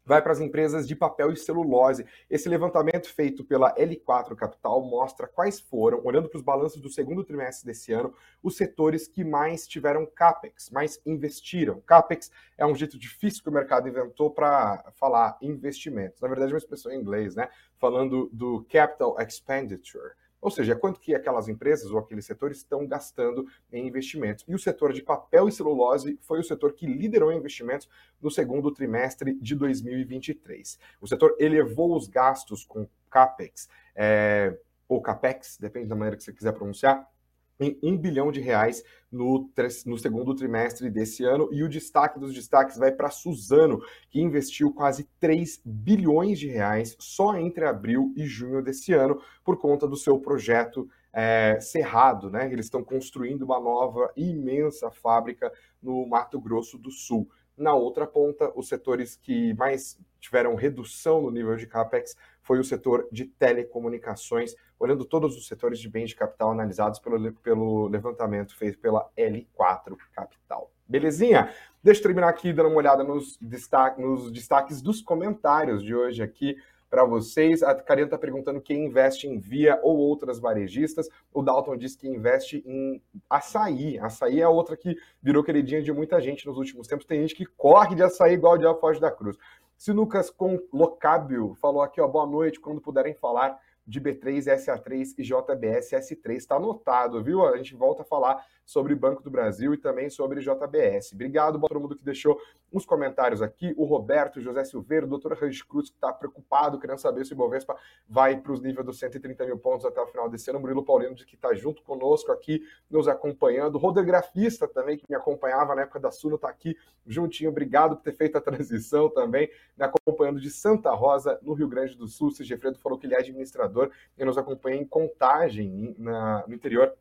vai 0.06 0.22
para 0.22 0.32
as 0.32 0.40
empresas 0.40 0.86
de 0.86 0.94
papel 0.94 1.32
e 1.32 1.36
celulose. 1.36 2.06
Esse 2.30 2.48
levantamento 2.48 3.12
feito 3.12 3.44
pela 3.44 3.74
L4 3.74 4.36
Capital 4.36 4.80
mostra 4.80 5.26
quais 5.26 5.58
foram, 5.58 6.00
olhando 6.04 6.28
para 6.28 6.36
os 6.36 6.44
balanços 6.44 6.80
do 6.80 6.88
segundo 6.88 7.24
trimestre 7.24 7.66
desse 7.66 7.92
ano, 7.92 8.14
os 8.40 8.56
setores 8.56 9.08
que 9.08 9.24
mais 9.24 9.66
tiveram 9.66 10.06
capex, 10.06 10.70
mais 10.70 11.00
investiram. 11.04 11.80
Capex 11.80 12.30
é 12.56 12.64
um 12.64 12.74
jeito 12.74 12.96
difícil 12.96 13.42
que 13.42 13.48
o 13.48 13.52
mercado 13.52 13.88
inventou 13.88 14.30
para 14.30 14.84
falar 14.94 15.36
investimentos. 15.42 16.20
Na 16.20 16.28
verdade, 16.28 16.52
é 16.52 16.54
uma 16.54 16.58
expressão 16.58 16.92
em 16.92 17.00
inglês, 17.00 17.34
né? 17.34 17.48
Falando 17.76 18.30
do 18.32 18.64
capital 18.70 19.16
expenditure. 19.20 20.12
Ou 20.46 20.50
seja, 20.52 20.76
quanto 20.76 21.00
que 21.00 21.12
aquelas 21.12 21.48
empresas 21.48 21.90
ou 21.90 21.98
aqueles 21.98 22.24
setores 22.24 22.58
estão 22.58 22.86
gastando 22.86 23.48
em 23.72 23.84
investimentos. 23.84 24.44
E 24.46 24.54
o 24.54 24.58
setor 24.60 24.92
de 24.92 25.02
papel 25.02 25.48
e 25.48 25.52
celulose 25.52 26.16
foi 26.22 26.38
o 26.38 26.44
setor 26.44 26.72
que 26.72 26.86
liderou 26.86 27.32
investimentos 27.32 27.88
no 28.22 28.30
segundo 28.30 28.70
trimestre 28.70 29.34
de 29.40 29.56
2023. 29.56 30.78
O 31.00 31.06
setor 31.08 31.34
elevou 31.40 31.96
os 31.96 32.06
gastos 32.06 32.64
com 32.64 32.86
CAPEX, 33.10 33.68
é, 33.96 34.56
ou 34.88 35.02
CAPEX, 35.02 35.58
depende 35.58 35.88
da 35.88 35.96
maneira 35.96 36.16
que 36.16 36.22
você 36.22 36.32
quiser 36.32 36.52
pronunciar, 36.52 37.10
em 37.58 37.78
1 37.82 37.96
bilhão 37.98 38.30
de 38.30 38.40
reais 38.40 38.82
no, 39.10 39.50
no, 39.86 39.98
segundo 39.98 40.34
trimestre 40.34 40.90
desse 40.90 41.24
ano. 41.24 41.48
E 41.52 41.62
o 41.62 41.68
destaque 41.68 42.18
dos 42.18 42.34
destaques 42.34 42.76
vai 42.76 42.92
para 42.92 43.10
Suzano, 43.10 43.80
que 44.10 44.20
investiu 44.20 44.72
quase 44.72 45.08
3 45.20 45.60
bilhões 45.64 46.38
de 46.38 46.48
reais 46.48 46.96
só 46.98 47.36
entre 47.36 47.64
abril 47.64 48.12
e 48.16 48.26
junho 48.26 48.62
desse 48.62 48.92
ano, 48.92 49.20
por 49.44 49.58
conta 49.58 49.86
do 49.86 49.96
seu 49.96 50.18
projeto 50.18 50.88
é, 51.12 51.58
Cerrado. 51.60 52.30
Né? 52.30 52.52
Eles 52.52 52.66
estão 52.66 52.84
construindo 52.84 53.42
uma 53.42 53.58
nova 53.58 54.12
imensa 54.16 54.90
fábrica 54.90 55.50
no 55.82 56.06
Mato 56.06 56.38
Grosso 56.38 56.76
do 56.76 56.90
Sul. 56.90 57.28
Na 57.56 57.74
outra 57.74 58.06
ponta, 58.06 58.52
os 58.54 58.68
setores 58.68 59.16
que 59.16 59.54
mais 59.54 59.98
tiveram 60.20 60.54
redução 60.54 61.22
no 61.22 61.30
nível 61.30 61.56
de 61.56 61.66
capex 61.66 62.14
foi 62.42 62.58
o 62.58 62.64
setor 62.64 63.08
de 63.10 63.24
telecomunicações, 63.24 64.54
olhando 64.78 65.04
todos 65.04 65.36
os 65.36 65.46
setores 65.46 65.78
de 65.78 65.88
bens 65.88 66.10
de 66.10 66.16
capital 66.16 66.50
analisados 66.50 66.98
pelo, 66.98 67.32
pelo 67.34 67.88
levantamento 67.88 68.54
feito 68.56 68.78
pela 68.78 69.10
L4 69.16 69.96
Capital. 70.12 70.70
Belezinha? 70.86 71.50
Deixa 71.82 72.00
eu 72.00 72.04
terminar 72.04 72.28
aqui 72.28 72.52
dando 72.52 72.68
uma 72.68 72.78
olhada 72.78 73.02
nos, 73.02 73.38
destaque, 73.40 74.00
nos 74.00 74.30
destaques 74.30 74.82
dos 74.82 75.00
comentários 75.00 75.82
de 75.82 75.94
hoje 75.94 76.22
aqui 76.22 76.56
para 76.88 77.04
vocês. 77.04 77.62
A 77.62 77.74
Karina 77.74 78.06
está 78.06 78.18
perguntando 78.18 78.60
quem 78.60 78.86
investe 78.86 79.26
em 79.26 79.38
Via 79.38 79.78
ou 79.82 79.96
outras 79.96 80.38
varejistas. 80.38 81.08
O 81.32 81.42
Dalton 81.42 81.76
diz 81.76 81.96
que 81.96 82.08
investe 82.08 82.62
em 82.66 83.02
açaí. 83.28 83.98
Açaí 83.98 84.40
é 84.40 84.48
outra 84.48 84.76
que 84.76 84.96
virou 85.22 85.44
queridinha 85.44 85.82
de 85.82 85.92
muita 85.92 86.20
gente 86.20 86.46
nos 86.46 86.56
últimos 86.56 86.86
tempos. 86.86 87.06
Tem 87.06 87.20
gente 87.20 87.34
que 87.34 87.46
corre 87.46 87.94
de 87.94 88.02
açaí 88.02 88.34
igual 88.34 88.58
Diabo 88.58 88.80
Foge 88.80 89.00
da 89.00 89.10
Cruz. 89.10 89.36
Sinucas 89.76 90.30
com 90.30 90.58
Locábio 90.72 91.54
falou 91.60 91.82
aqui, 91.82 92.00
ó, 92.00 92.08
boa 92.08 92.26
noite, 92.26 92.58
quando 92.58 92.80
puderem 92.80 93.14
falar 93.14 93.58
de 93.86 94.00
B3, 94.00 94.44
SA3 94.44 95.14
e 95.18 95.22
JBS 95.22 95.90
S3. 95.92 96.36
Está 96.36 96.56
anotado, 96.56 97.22
viu? 97.22 97.46
A 97.46 97.56
gente 97.56 97.74
volta 97.74 98.02
a 98.02 98.04
falar 98.04 98.44
sobre 98.66 98.96
Banco 98.96 99.22
do 99.22 99.30
Brasil 99.30 99.72
e 99.72 99.78
também 99.78 100.10
sobre 100.10 100.40
JBS. 100.40 101.12
Obrigado 101.12 101.58
para 101.60 101.68
todo 101.68 101.80
mundo 101.80 101.96
que 101.96 102.04
deixou 102.04 102.36
uns 102.72 102.84
comentários 102.84 103.40
aqui. 103.40 103.72
O 103.76 103.84
Roberto, 103.84 104.40
José 104.40 104.64
Silveira, 104.64 105.06
o 105.06 105.08
doutor 105.08 105.34
Range 105.34 105.64
Cruz, 105.64 105.88
que 105.88 105.94
está 105.94 106.12
preocupado, 106.12 106.78
querendo 106.78 106.98
saber 106.98 107.24
se 107.24 107.32
o 107.32 107.34
Ibovespa 107.34 107.76
vai 108.08 108.36
para 108.36 108.52
os 108.52 108.60
níveis 108.60 108.84
dos 108.84 108.98
130 108.98 109.46
mil 109.46 109.56
pontos 109.56 109.86
até 109.86 110.00
o 110.00 110.06
final 110.08 110.28
desse 110.28 110.50
ano. 110.50 110.58
O 110.58 110.62
Murilo 110.62 110.84
Paulino, 110.84 111.14
de 111.14 111.24
que 111.24 111.36
está 111.36 111.54
junto 111.54 111.80
conosco 111.82 112.32
aqui, 112.32 112.60
nos 112.90 113.06
acompanhando. 113.06 113.76
O 113.76 113.78
rodografista 113.78 114.66
também, 114.66 114.98
que 114.98 115.04
me 115.08 115.14
acompanhava 115.14 115.74
na 115.74 115.82
época 115.82 116.00
da 116.00 116.10
Suno, 116.10 116.34
está 116.34 116.48
aqui 116.48 116.76
juntinho. 117.06 117.50
Obrigado 117.50 117.96
por 117.96 118.02
ter 118.02 118.12
feito 118.12 118.36
a 118.36 118.40
transição 118.40 119.08
também, 119.08 119.48
me 119.76 119.84
acompanhando 119.84 120.40
de 120.40 120.50
Santa 120.50 120.90
Rosa, 120.90 121.38
no 121.40 121.54
Rio 121.54 121.68
Grande 121.68 121.96
do 121.96 122.08
Sul. 122.08 122.32
Sigefredo 122.32 122.78
falou 122.78 122.98
que 122.98 123.06
ele 123.06 123.14
é 123.14 123.18
administrador 123.18 123.92
e 124.18 124.24
nos 124.24 124.36
acompanha 124.36 124.76
em 124.76 124.84
contagem 124.84 125.94
na, 125.98 126.44
no 126.48 126.54
interior 126.54 126.92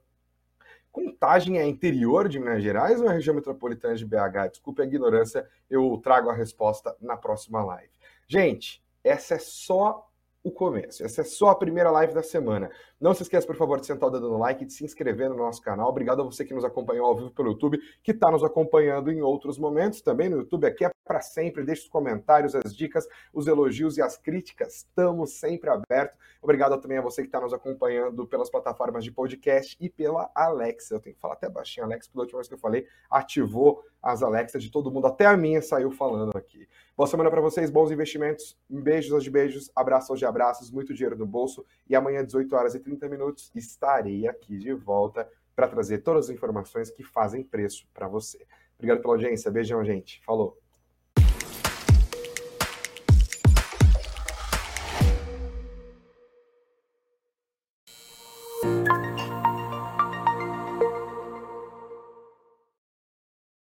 Contagem 0.96 1.58
é 1.58 1.68
interior 1.68 2.30
de 2.30 2.40
Minas 2.40 2.64
Gerais 2.64 3.02
ou 3.02 3.10
é 3.10 3.14
região 3.14 3.36
metropolitana 3.36 3.98
de 3.98 4.06
BH? 4.06 4.52
Desculpe 4.52 4.82
a 4.82 4.86
ignorância, 4.86 5.46
eu 5.70 6.00
trago 6.02 6.30
a 6.30 6.34
resposta 6.34 6.96
na 7.02 7.18
próxima 7.18 7.62
live. 7.66 7.92
Gente, 8.26 8.82
essa 9.04 9.34
é 9.34 9.38
só 9.38 10.08
o 10.42 10.50
começo. 10.50 11.04
Essa 11.04 11.20
é 11.20 11.24
só 11.26 11.50
a 11.50 11.56
primeira 11.56 11.92
live 11.92 12.14
da 12.14 12.24
semana. 12.24 12.72
Não 12.98 13.14
se 13.14 13.24
esqueça, 13.24 13.46
por 13.46 13.58
favor, 13.58 13.82
de 13.82 13.88
sentar 13.88 14.08
o 14.08 14.12
dedo 14.14 14.30
no 14.30 14.38
like 14.38 14.64
e 14.64 14.68
de 14.68 14.72
se 14.72 14.86
inscrever 14.86 15.30
no 15.30 15.36
nosso 15.36 15.62
canal. 15.62 15.90
Obrigado 15.90 16.22
a 16.22 16.24
você 16.24 16.46
que 16.46 16.54
nos 16.54 16.64
acompanhou 16.64 17.08
ao 17.08 17.18
vivo 17.18 17.32
pelo 17.32 17.50
YouTube, 17.50 17.78
que 18.02 18.12
está 18.12 18.32
nos 18.32 18.42
acompanhando 18.42 19.12
em 19.12 19.22
outros 19.22 19.58
momentos 19.58 20.02
também 20.02 20.30
no 20.30 20.38
YouTube. 20.38 20.66
Aqui 20.66 20.86
é 20.86 20.95
para 21.06 21.22
sempre. 21.22 21.64
Deixe 21.64 21.84
os 21.84 21.88
comentários, 21.88 22.56
as 22.56 22.76
dicas, 22.76 23.08
os 23.32 23.48
elogios 23.48 23.98
e 23.98 24.02
as 24.02 24.18
críticas. 24.18 24.78
Estamos 24.78 25.34
sempre 25.34 25.70
abertos. 25.70 26.20
Obrigado 26.42 26.80
também 26.82 26.98
a 26.98 27.02
você 27.02 27.22
que 27.22 27.28
está 27.28 27.40
nos 27.40 27.54
acompanhando 27.54 28.28
pelas 28.28 28.50
plataformas 28.50 29.04
de 29.04 29.12
podcast 29.12 29.78
e 29.80 29.90
pela 29.90 30.30
Alexa. 30.36 30.96
Eu 30.96 31.00
tenho 31.00 31.16
que 31.16 31.22
falar 31.22 31.36
até 31.36 31.48
baixinho, 31.48 31.86
Alexa, 31.86 32.10
pela 32.12 32.24
última 32.24 32.40
vez 32.40 32.48
que 32.48 32.54
eu 32.54 32.60
falei, 32.60 32.88
ativou 33.10 33.84
as 34.02 34.22
Alexas 34.22 34.62
de 34.62 34.70
todo 34.70 34.92
mundo, 34.92 35.08
até 35.08 35.26
a 35.26 35.36
minha 35.36 35.62
saiu 35.62 35.90
falando 35.90 36.38
aqui. 36.38 36.68
Boa 36.96 37.08
semana 37.08 37.30
para 37.32 37.42
vocês, 37.42 37.72
bons 37.72 37.90
investimentos, 37.92 38.56
beijos 38.70 39.12
aos 39.12 39.24
de 39.24 39.32
beijos, 39.32 39.72
abraços 39.76 40.12
aos 40.12 40.20
de 40.20 40.26
abraços, 40.26 40.70
muito 40.70 40.94
dinheiro 40.94 41.18
no 41.18 41.26
bolso. 41.26 41.66
E 41.90 41.96
amanhã, 41.96 42.24
18 42.24 42.56
horas 42.56 42.76
e 42.76 42.80
30 42.80 43.10
minutos, 43.10 43.52
estarei 43.56 44.28
aqui 44.28 44.58
de 44.58 44.72
volta 44.74 45.28
para 45.56 45.68
trazer 45.68 46.00
todas 46.00 46.26
as 46.26 46.36
informações 46.36 46.92
que 46.92 47.04
fazem 47.04 47.44
preço 47.44 47.88
para 47.94 48.08
você. 48.08 48.46
Obrigado 48.78 49.02
pela 49.02 49.14
audiência, 49.14 49.50
beijão, 49.50 49.84
gente. 49.84 50.22
Falou! 50.24 50.65